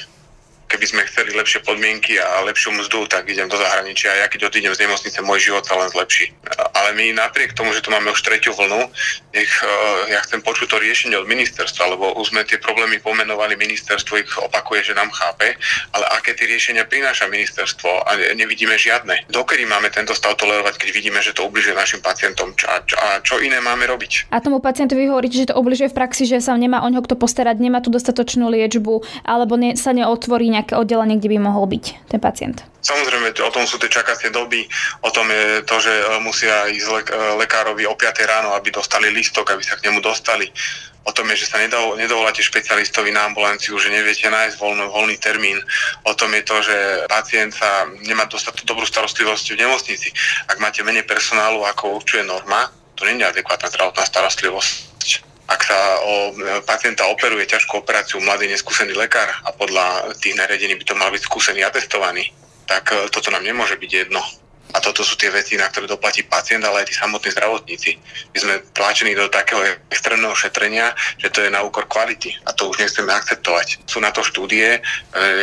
keby 0.70 0.86
sme 0.86 1.02
chceli 1.10 1.34
lepšie 1.34 1.66
podmienky 1.66 2.22
a 2.22 2.46
lepšiu 2.46 2.70
mzdu, 2.70 3.10
tak 3.10 3.26
idem 3.26 3.50
do 3.50 3.58
zahraničia 3.58 4.14
a 4.14 4.20
ja 4.22 4.26
keď 4.30 4.46
odídem 4.46 4.70
z 4.70 4.86
nemocnice, 4.86 5.18
môj 5.26 5.50
život 5.50 5.66
sa 5.66 5.74
len 5.74 5.90
zlepší. 5.90 6.30
Ale 6.78 6.94
my 6.94 7.18
napriek 7.18 7.58
tomu, 7.58 7.74
že 7.74 7.82
tu 7.82 7.90
máme 7.90 8.14
už 8.14 8.22
tretiu 8.22 8.54
vlnu, 8.54 8.86
ich, 9.34 9.54
eh, 9.62 10.14
ja 10.14 10.22
chcem 10.22 10.38
počuť 10.42 10.70
to 10.70 10.78
riešenie 10.78 11.18
od 11.18 11.26
ministerstva, 11.26 11.98
lebo 11.98 12.14
už 12.22 12.30
sme 12.30 12.46
tie 12.46 12.62
problémy 12.62 13.02
pomenovali, 13.02 13.58
ministerstvo 13.58 14.14
ich 14.22 14.30
opakuje, 14.38 14.94
že 14.94 14.94
nám 14.94 15.10
chápe, 15.10 15.58
ale 15.90 16.04
aké 16.14 16.38
tie 16.38 16.46
riešenia 16.46 16.86
prináša 16.86 17.26
ministerstvo 17.26 18.06
a 18.06 18.10
nevidíme 18.38 18.78
žiadne. 18.78 19.26
Dokedy 19.26 19.66
máme 19.66 19.90
tento 19.90 20.14
stav 20.14 20.38
tolerovať, 20.38 20.78
keď 20.78 20.88
vidíme, 20.94 21.18
že 21.18 21.34
to 21.34 21.50
ubližuje 21.50 21.74
našim 21.74 21.98
pacientom 21.98 22.54
a, 22.70 22.78
a 22.78 23.06
čo 23.24 23.42
iné 23.42 23.58
máme 23.58 23.86
robiť? 23.90 24.30
A 24.30 24.38
tomu 24.38 24.62
pacientovi 24.62 25.10
hovoríte, 25.10 25.42
že 25.42 25.50
to 25.50 25.58
ubližuje 25.58 25.90
v 25.90 25.98
praxi, 25.98 26.28
že 26.30 26.38
sa 26.38 26.54
nemá 26.54 26.86
o 26.86 26.88
ňo 26.92 27.02
kto 27.02 27.18
postarať, 27.18 27.58
nemá 27.58 27.82
tu 27.82 27.90
dostatočnú 27.90 28.46
liečbu 28.52 29.26
alebo 29.26 29.58
ne, 29.58 29.74
sa 29.74 29.90
neotvorí 29.90 30.52
nejaké 30.60 30.76
oddelenie, 30.76 31.16
kde 31.16 31.32
by 31.32 31.38
mohol 31.40 31.64
byť 31.64 32.12
ten 32.12 32.20
pacient? 32.20 32.60
Samozrejme, 32.84 33.32
o 33.32 33.52
tom 33.52 33.64
sú 33.64 33.80
tie 33.80 33.88
čakacie 33.88 34.28
doby, 34.28 34.68
o 35.00 35.10
tom 35.12 35.28
je 35.32 35.64
to, 35.64 35.76
že 35.80 35.92
e, 35.92 36.04
musia 36.20 36.68
ísť 36.68 36.88
lek- 36.92 37.12
e, 37.12 37.20
lekárovi 37.40 37.84
o 37.88 37.96
5 37.96 38.28
ráno, 38.28 38.52
aby 38.52 38.68
dostali 38.68 39.08
listok, 39.08 39.52
aby 39.52 39.64
sa 39.64 39.80
k 39.80 39.88
nemu 39.88 40.04
dostali. 40.04 40.48
O 41.08 41.12
tom 41.16 41.32
je, 41.32 41.44
že 41.44 41.48
sa 41.48 41.56
nedovoláte 41.96 42.44
špecialistovi 42.44 43.08
na 43.08 43.24
ambulanciu, 43.24 43.80
že 43.80 43.88
neviete 43.88 44.28
nájsť 44.28 44.60
voľno, 44.60 44.92
voľný 44.92 45.16
termín. 45.16 45.56
O 46.04 46.12
tom 46.12 46.28
je 46.36 46.44
to, 46.44 46.60
že 46.60 46.76
pacient 47.08 47.56
sa 47.56 47.88
nemá 48.04 48.28
dostať 48.28 48.68
dobrú 48.68 48.84
starostlivosť 48.84 49.56
v 49.56 49.60
nemocnici. 49.64 50.12
Ak 50.44 50.60
máte 50.60 50.84
menej 50.84 51.08
personálu, 51.08 51.64
ako 51.64 52.04
určuje 52.04 52.20
norma, 52.20 52.68
to 53.00 53.08
nie 53.08 53.16
je 53.16 53.32
adekvátna 53.32 53.72
zdravotná 53.72 54.04
starostlivosť 54.04 54.90
ak 55.50 55.60
sa 55.66 55.78
o 56.06 56.14
e, 56.30 56.62
pacienta 56.62 57.10
operuje 57.10 57.42
ťažkú 57.50 57.82
operáciu 57.82 58.22
mladý 58.22 58.46
neskúsený 58.46 58.94
lekár 58.94 59.26
a 59.42 59.50
podľa 59.50 60.14
tých 60.22 60.38
nariadení 60.38 60.78
by 60.78 60.84
to 60.86 60.94
mal 60.94 61.10
byť 61.10 61.26
skúsený 61.26 61.66
a 61.66 61.74
testovaný, 61.74 62.30
tak 62.70 62.94
e, 62.94 63.10
toto 63.10 63.34
nám 63.34 63.42
nemôže 63.42 63.74
byť 63.74 63.90
jedno. 63.90 64.22
A 64.70 64.78
toto 64.78 65.02
sú 65.02 65.18
tie 65.18 65.34
veci, 65.34 65.58
na 65.58 65.66
ktoré 65.66 65.90
doplatí 65.90 66.22
pacient, 66.22 66.62
ale 66.62 66.86
aj 66.86 66.86
tí 66.86 66.94
samotní 66.94 67.34
zdravotníci. 67.34 67.90
My 68.30 68.38
sme 68.38 68.54
tlačení 68.70 69.18
do 69.18 69.26
takého 69.26 69.58
extrémneho 69.90 70.30
šetrenia, 70.38 70.94
že 71.18 71.26
to 71.34 71.42
je 71.42 71.50
na 71.50 71.66
úkor 71.66 71.90
kvality 71.90 72.30
a 72.46 72.54
to 72.54 72.70
už 72.70 72.78
nechceme 72.78 73.10
akceptovať. 73.10 73.82
Sú 73.90 73.98
na 73.98 74.14
to 74.14 74.22
štúdie, 74.22 74.78
e, 74.78 74.80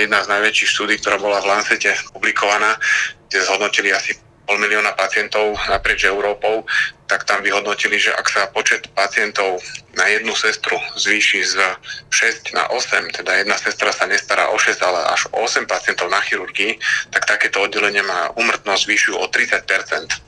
jedna 0.08 0.24
z 0.24 0.32
najväčších 0.32 0.72
štúdí, 0.72 0.96
ktorá 1.04 1.20
bola 1.20 1.44
v 1.44 1.52
Lancete 1.52 1.92
publikovaná, 2.16 2.80
kde 3.28 3.44
zhodnotili 3.44 3.92
asi 3.92 4.16
pol 4.48 4.58
milióna 4.64 4.96
pacientov 4.96 5.60
naprieč 5.68 6.08
Európou, 6.08 6.64
tak 7.12 7.28
tam 7.28 7.44
vyhodnotili, 7.44 8.00
že 8.00 8.16
ak 8.16 8.28
sa 8.32 8.48
počet 8.48 8.88
pacientov 8.96 9.60
na 10.00 10.08
jednu 10.08 10.32
sestru 10.34 10.80
zvýši 10.96 11.40
z 11.44 11.56
6 12.10 12.56
na 12.56 12.72
8, 12.72 13.12
teda 13.12 13.44
jedna 13.44 13.60
sestra 13.60 13.92
sa 13.92 14.08
nestará 14.08 14.48
o 14.50 14.58
6, 14.58 14.80
ale 14.82 15.04
až 15.12 15.28
o 15.36 15.44
8 15.44 15.68
pacientov 15.68 16.08
na 16.08 16.24
chirurgii, 16.24 16.80
tak 17.12 17.28
takéto 17.28 17.60
oddelenie 17.60 18.02
má 18.08 18.32
umrtnosť 18.40 18.84
vyššiu 18.88 19.14
o 19.20 19.28
30% 19.28 20.28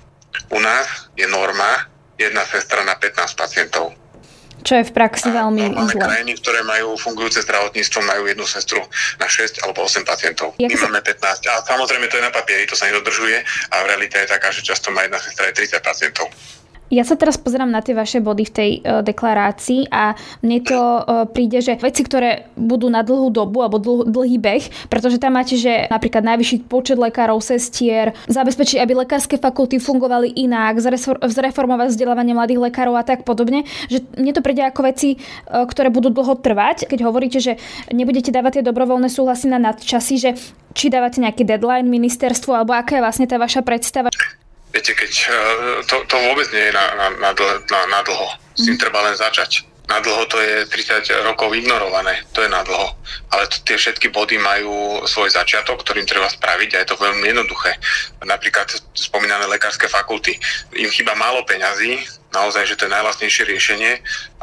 U 0.49 0.59
nás 0.59 0.87
je 1.17 1.27
norma 1.27 1.85
jedna 2.17 2.45
sestra 2.45 2.83
na 2.83 2.95
15 2.95 3.37
pacientov. 3.37 3.93
Čo 4.59 4.73
je 4.79 4.83
v 4.87 4.91
praxi 4.91 5.29
veľmi 5.31 5.71
zlé. 5.91 6.03
krajiny, 6.03 6.33
ktoré 6.39 6.59
majú 6.67 6.99
fungujúce 6.99 7.43
zdravotníctvo, 7.47 7.99
majú 8.03 8.23
jednu 8.27 8.45
sestru 8.45 8.81
na 9.17 9.27
6 9.27 9.63
alebo 9.63 9.87
8 9.87 10.03
pacientov. 10.03 10.55
Jak 10.59 10.69
My 10.71 10.75
sa... 10.75 10.85
máme 10.91 11.01
15. 11.01 11.51
A 11.51 11.53
samozrejme 11.63 12.05
to 12.11 12.19
je 12.19 12.23
na 12.23 12.33
papieri, 12.33 12.67
to 12.67 12.75
sa 12.75 12.91
nedodržuje 12.91 13.39
a 13.71 13.75
v 13.83 13.85
realite 13.87 14.19
je 14.19 14.27
taká, 14.27 14.51
že 14.51 14.61
často 14.61 14.91
má 14.91 15.07
jedna 15.07 15.19
sestra 15.19 15.47
aj 15.47 15.55
30 15.55 15.79
pacientov. 15.79 16.27
Ja 16.89 17.05
sa 17.05 17.13
teraz 17.13 17.37
pozerám 17.37 17.69
na 17.69 17.85
tie 17.85 17.93
vaše 17.93 18.17
body 18.17 18.43
v 18.49 18.53
tej 18.53 18.71
uh, 18.81 19.05
deklarácii 19.05 19.93
a 19.93 20.17
mne 20.41 20.59
to 20.65 20.77
uh, 20.77 21.29
príde, 21.29 21.61
že 21.61 21.77
veci, 21.77 22.01
ktoré 22.01 22.49
budú 22.57 22.89
na 22.89 23.05
dlhú 23.05 23.29
dobu 23.29 23.61
alebo 23.61 23.77
dlh, 23.77 24.09
dlhý 24.09 24.41
beh, 24.41 24.89
pretože 24.89 25.21
tam 25.21 25.37
máte, 25.37 25.53
že 25.53 25.85
napríklad 25.85 26.25
najvyšší 26.25 26.65
počet 26.65 26.97
lekárov, 26.97 27.37
sestier, 27.45 28.17
zabezpečiť, 28.25 28.81
aby 28.81 29.05
lekárske 29.05 29.37
fakulty 29.37 29.77
fungovali 29.77 30.33
inak, 30.41 30.81
zreformovať 31.29 31.93
vzdelávanie 31.93 32.33
mladých 32.33 32.73
lekárov 32.73 32.97
a 32.97 33.05
tak 33.05 33.21
podobne, 33.21 33.69
že 33.85 34.01
mne 34.17 34.33
to 34.33 34.41
príde 34.41 34.65
ako 34.65 34.81
veci, 34.89 35.21
uh, 35.21 35.69
ktoré 35.69 35.93
budú 35.93 36.09
dlho 36.09 36.41
trvať. 36.41 36.89
Keď 36.89 36.99
hovoríte, 37.05 37.37
že 37.37 37.61
nebudete 37.93 38.33
dávať 38.33 38.59
tie 38.59 38.63
dobrovoľné 38.65 39.13
súhlasy 39.13 39.45
na 39.45 39.61
nadčasy, 39.61 40.15
že 40.17 40.29
či 40.73 40.89
dávate 40.89 41.21
nejaký 41.21 41.45
deadline 41.45 41.85
ministerstvu 41.85 42.49
alebo 42.49 42.73
aká 42.73 42.97
je 42.97 43.05
vlastne 43.05 43.29
tá 43.29 43.37
vaša 43.37 43.61
predstava? 43.61 44.09
Viete, 44.69 44.91
keď 44.93 45.11
eh, 45.11 45.35
to, 45.85 45.95
to 46.05 46.15
vôbec 46.17 46.49
nie 46.53 46.69
je 46.69 46.73
na, 46.73 46.85
na, 46.95 47.07
na, 47.17 47.31
na, 47.33 47.79
na 47.89 47.99
dlho. 48.05 48.29
S 48.57 48.65
tým 48.65 48.75
mhm. 48.77 48.81
treba 48.81 48.99
len 49.05 49.15
začať. 49.15 49.68
Na 49.89 49.97
dlho 50.05 50.29
to 50.29 50.37
je 50.37 50.69
30 50.69 51.25
rokov 51.25 51.49
ignorované, 51.57 52.21
to 52.29 52.45
je 52.45 52.49
na 52.49 52.61
dlho. 52.61 52.93
Ale 53.33 53.49
to, 53.49 53.57
tie 53.65 53.73
všetky 53.73 54.13
body 54.13 54.37
majú 54.37 55.01
svoj 55.09 55.33
začiatok, 55.33 55.81
ktorým 55.81 56.05
treba 56.05 56.29
spraviť 56.29 56.77
a 56.77 56.81
je 56.85 56.87
to 56.93 57.01
veľmi 57.01 57.25
jednoduché. 57.25 57.73
Napríklad 58.21 58.69
spomínané 58.93 59.49
lekárske 59.49 59.89
fakulty. 59.89 60.37
Im 60.77 60.93
chýba 60.93 61.17
málo 61.17 61.41
peňazí, 61.41 62.05
naozaj, 62.29 62.69
že 62.69 62.77
to 62.77 62.85
je 62.85 62.93
najvlastnejšie 62.93 63.43
riešenie, 63.49 63.91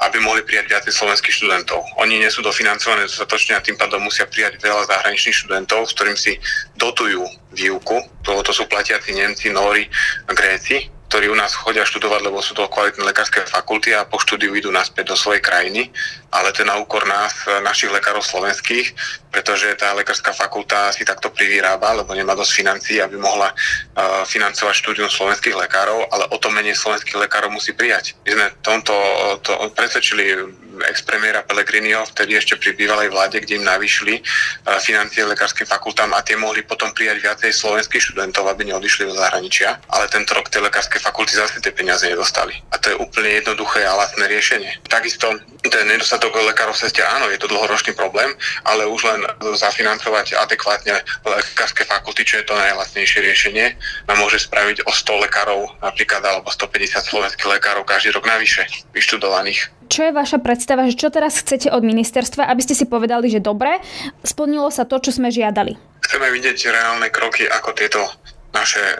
aby 0.02 0.18
mohli 0.18 0.42
prijať 0.42 0.66
viacej 0.66 0.92
slovenských 0.98 1.38
študentov. 1.38 1.78
Oni 2.02 2.18
nie 2.18 2.30
sú 2.30 2.42
dofinancované 2.42 3.06
dostatočne 3.06 3.54
a 3.54 3.62
tým 3.62 3.78
pádom 3.78 4.02
musia 4.02 4.26
prijať 4.26 4.58
veľa 4.58 4.90
zahraničných 4.90 5.46
študentov, 5.46 5.86
s 5.86 5.94
ktorým 5.94 6.18
si 6.18 6.42
dotujú 6.74 7.22
výuku. 7.54 8.02
To, 8.26 8.42
to 8.42 8.50
sú 8.50 8.66
platiaci 8.66 9.14
Nemci, 9.14 9.54
Nóri, 9.54 9.86
Gréci, 10.26 10.90
ktorí 11.06 11.30
u 11.30 11.38
nás 11.38 11.54
chodia 11.54 11.86
študovať, 11.86 12.20
lebo 12.26 12.42
sú 12.42 12.58
to 12.58 12.66
kvalitné 12.66 13.06
lekárske 13.06 13.46
fakulty 13.46 13.94
a 13.94 14.02
po 14.02 14.18
štúdiu 14.18 14.58
idú 14.58 14.74
naspäť 14.74 15.14
do 15.14 15.16
svojej 15.16 15.38
krajiny, 15.38 15.88
ale 16.34 16.50
to 16.50 16.66
je 16.66 16.70
na 16.70 16.76
úkor 16.82 17.06
nás, 17.06 17.46
našich 17.62 17.94
lekárov 17.94 18.26
slovenských, 18.26 18.90
pretože 19.36 19.68
tá 19.76 19.92
lekárska 19.92 20.32
fakulta 20.32 20.88
si 20.96 21.04
takto 21.04 21.28
privyrába, 21.28 21.92
lebo 21.92 22.16
nemá 22.16 22.32
dosť 22.32 22.56
financií, 22.56 23.04
aby 23.04 23.20
mohla 23.20 23.52
uh, 23.52 24.24
financovať 24.24 24.72
štúdium 24.80 25.12
slovenských 25.12 25.52
lekárov, 25.52 26.08
ale 26.08 26.24
o 26.32 26.40
to 26.40 26.48
menej 26.48 26.72
slovenských 26.72 27.20
lekárov 27.20 27.52
musí 27.52 27.76
prijať. 27.76 28.16
My 28.24 28.32
sme 28.32 28.46
tomto 28.64 28.96
to 29.44 29.52
presvedčili 29.76 30.40
ex-premiéra 30.88 31.44
Pellegriniho, 31.44 32.08
vtedy 32.16 32.36
ešte 32.36 32.56
pri 32.56 32.76
bývalej 32.76 33.12
vláde, 33.12 33.44
kde 33.44 33.60
im 33.60 33.68
navýšili 33.68 34.24
uh, 34.24 34.80
financie 34.80 35.20
lekárskym 35.28 35.68
fakultám 35.68 36.16
a 36.16 36.24
tie 36.24 36.40
mohli 36.40 36.64
potom 36.64 36.96
prijať 36.96 37.20
viacej 37.20 37.52
slovenských 37.52 38.00
študentov, 38.00 38.48
aby 38.48 38.72
neodišli 38.72 39.04
do 39.04 39.12
zahraničia. 39.20 39.84
Ale 39.92 40.08
tento 40.08 40.32
rok 40.32 40.48
tie 40.48 40.64
lekárske 40.64 40.96
fakulty 40.96 41.36
zase 41.36 41.60
tie 41.60 41.76
peniaze 41.76 42.08
nedostali. 42.08 42.56
A 42.72 42.80
to 42.80 42.88
je 42.88 42.96
úplne 42.96 43.36
jednoduché 43.36 43.84
a 43.84 44.00
lacné 44.00 44.24
riešenie. 44.32 44.80
Takisto 44.88 45.28
ten 45.60 45.84
nedostatok 45.92 46.32
lekárov 46.32 46.72
sestia, 46.72 47.04
áno, 47.20 47.28
je 47.28 47.36
to 47.36 47.50
dlhoročný 47.50 47.92
problém, 47.92 48.32
ale 48.64 48.86
už 48.86 49.02
len 49.04 49.25
zafinancovať 49.40 50.36
adekvátne 50.36 50.94
lekárske 51.24 51.84
fakulty, 51.84 52.22
čo 52.26 52.42
je 52.42 52.44
to 52.46 52.54
najlacnejšie 52.54 53.20
riešenie, 53.22 53.66
nám 54.06 54.18
môže 54.18 54.42
spraviť 54.42 54.86
o 54.86 54.92
100 54.92 55.24
lekárov 55.28 55.60
napríklad 55.80 56.22
alebo 56.24 56.48
150 56.50 57.00
slovenských 57.00 57.48
lekárov 57.58 57.86
každý 57.86 58.14
rok 58.14 58.26
navyše 58.26 58.66
vyštudovaných. 58.92 59.72
Čo 59.86 60.10
je 60.10 60.12
vaša 60.12 60.42
predstava, 60.42 60.90
že 60.90 60.98
čo 60.98 61.14
teraz 61.14 61.38
chcete 61.38 61.70
od 61.70 61.86
ministerstva, 61.86 62.50
aby 62.50 62.60
ste 62.62 62.74
si 62.74 62.90
povedali, 62.90 63.30
že 63.30 63.38
dobre, 63.38 63.78
splnilo 64.26 64.66
sa 64.74 64.82
to, 64.82 64.98
čo 64.98 65.14
sme 65.14 65.30
žiadali? 65.30 65.78
Chceme 66.02 66.26
vidieť 66.34 66.58
reálne 66.74 67.06
kroky, 67.14 67.46
ako 67.46 67.70
tieto 67.70 68.02
naše 68.50 68.80
e, 68.82 68.96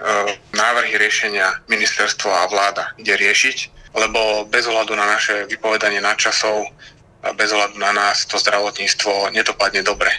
návrhy 0.52 0.94
riešenia 1.00 1.64
ministerstvo 1.66 2.28
a 2.28 2.46
vláda 2.46 2.92
ide 3.00 3.16
riešiť, 3.18 3.56
lebo 3.96 4.44
bez 4.52 4.68
ohľadu 4.68 4.92
na 4.92 5.08
naše 5.08 5.48
vypovedanie 5.48 6.04
nadčasov, 6.04 6.68
bez 7.34 7.50
ohľadu 7.50 7.80
na 7.80 7.90
nás 7.90 8.28
to 8.28 8.38
zdravotníctvo 8.38 9.34
nedopadne 9.34 9.82
dobre. 9.82 10.10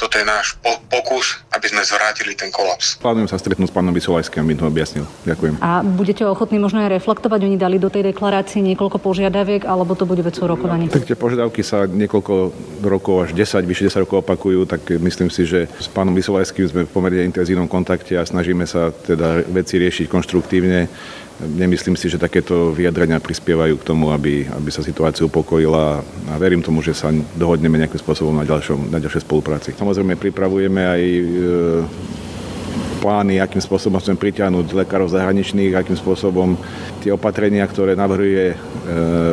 toto 0.00 0.16
je 0.16 0.24
náš 0.24 0.56
po- 0.64 0.80
pokus, 0.88 1.44
aby 1.52 1.68
sme 1.68 1.84
zvrátili 1.84 2.32
ten 2.32 2.48
kolaps. 2.48 2.96
Plánujem 3.04 3.28
sa 3.28 3.36
stretnúť 3.36 3.68
s 3.68 3.74
pánom 3.76 3.92
Vysolajským, 3.92 4.40
aby 4.40 4.56
to 4.56 4.64
objasnil. 4.64 5.04
Ďakujem. 5.28 5.60
A 5.60 5.84
budete 5.84 6.24
ochotní 6.24 6.56
možno 6.56 6.80
aj 6.80 6.96
reflektovať? 6.96 7.44
Oni 7.44 7.60
dali 7.60 7.76
do 7.76 7.92
tej 7.92 8.08
deklarácie 8.08 8.64
niekoľko 8.64 8.96
požiadaviek, 8.96 9.68
alebo 9.68 9.92
to 9.92 10.08
bude 10.08 10.24
vecou 10.24 10.48
rokovaní? 10.48 10.88
Tak 10.88 11.04
tie 11.04 11.20
požiadavky 11.20 11.60
sa 11.60 11.84
niekoľko 11.84 12.32
rokov, 12.80 13.28
až 13.28 13.36
10, 13.36 13.60
vyše 13.68 13.92
10 13.92 14.08
rokov 14.08 14.24
opakujú, 14.24 14.64
tak 14.64 14.88
myslím 14.88 15.28
si, 15.28 15.44
že 15.44 15.68
s 15.68 15.92
pánom 15.92 16.16
Vysolajským 16.16 16.64
sme 16.64 16.80
v 16.88 16.92
pomerne 16.96 17.28
intenzívnom 17.28 17.68
kontakte 17.68 18.16
a 18.16 18.24
snažíme 18.24 18.64
sa 18.64 18.96
teda 18.96 19.44
veci 19.52 19.76
riešiť 19.76 20.08
konštruktívne. 20.08 20.88
Nemyslím 21.40 21.96
si, 21.96 22.12
že 22.12 22.20
takéto 22.20 22.68
vyjadrenia 22.76 23.16
prispievajú 23.16 23.80
k 23.80 23.86
tomu, 23.86 24.12
aby, 24.12 24.44
aby 24.44 24.68
sa 24.68 24.84
situácia 24.84 25.24
upokojila 25.24 26.04
a 26.28 26.32
verím 26.36 26.60
tomu, 26.60 26.84
že 26.84 26.92
sa 26.92 27.08
dohodneme 27.36 27.80
nejakým 27.80 27.96
spôsobom 27.96 28.36
na, 28.36 28.44
ďalšom, 28.44 28.92
na 28.92 29.00
ďalšej 29.00 29.24
spolupráci. 29.24 29.72
Samozrejme 29.72 30.20
pripravujeme 30.20 30.82
aj 30.84 31.00
e, 31.00 31.22
plány, 33.00 33.40
akým 33.40 33.64
spôsobom 33.64 33.96
chcem 34.04 34.20
pritiahnuť 34.20 34.84
lekárov 34.84 35.08
zahraničných, 35.08 35.72
akým 35.72 35.96
spôsobom 35.96 36.60
tie 37.00 37.08
opatrenia, 37.08 37.64
ktoré 37.64 37.96
navrhuje 37.96 38.52
e, 38.52 38.56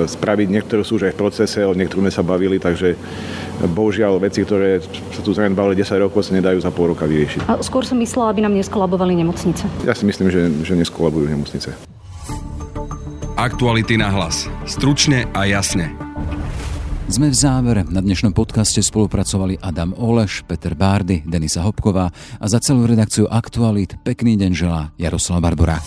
spraviť, 0.07 0.47
niektoré 0.47 0.87
sú 0.87 0.95
už 0.95 1.11
aj 1.11 1.13
v 1.13 1.19
procese, 1.19 1.59
o 1.67 1.75
niektorých 1.75 2.07
sme 2.07 2.13
sa 2.15 2.23
bavili, 2.23 2.55
takže 2.55 2.95
bohužiaľ 3.67 4.23
veci, 4.23 4.47
ktoré 4.47 4.79
sa 5.11 5.19
tu 5.19 5.35
zanedbali 5.35 5.75
10 5.75 6.07
rokov, 6.07 6.23
sa 6.23 6.39
nedajú 6.39 6.63
za 6.63 6.71
pol 6.71 6.95
roka 6.95 7.03
vyriešiť. 7.03 7.51
A 7.51 7.59
skôr 7.59 7.83
som 7.83 7.99
myslela, 7.99 8.31
aby 8.31 8.47
nám 8.47 8.55
neskolabovali 8.55 9.11
nemocnice. 9.19 9.67
Ja 9.83 9.91
si 9.91 10.07
myslím, 10.07 10.31
že, 10.31 10.47
že 10.63 10.73
neskolabujú 10.79 11.27
nemocnice. 11.27 11.96
Aktuality 13.37 14.01
na 14.01 14.09
hlas. 14.09 14.49
Stručne 14.65 15.29
a 15.29 15.45
jasne. 15.45 15.93
Sme 17.05 17.29
v 17.29 17.37
závere. 17.37 17.85
Na 17.85 18.01
dnešnom 18.01 18.33
podcaste 18.33 18.81
spolupracovali 18.81 19.61
Adam 19.61 19.93
Oleš, 19.93 20.41
Peter 20.41 20.73
Bárdy, 20.73 21.21
Denisa 21.21 21.61
Hopková 21.61 22.09
a 22.41 22.45
za 22.49 22.57
celú 22.57 22.89
redakciu 22.89 23.29
Aktualit 23.29 23.93
pekný 24.01 24.41
deň 24.41 24.51
želá 24.57 24.89
Jaroslav 24.97 25.45
Barbora. 25.45 25.77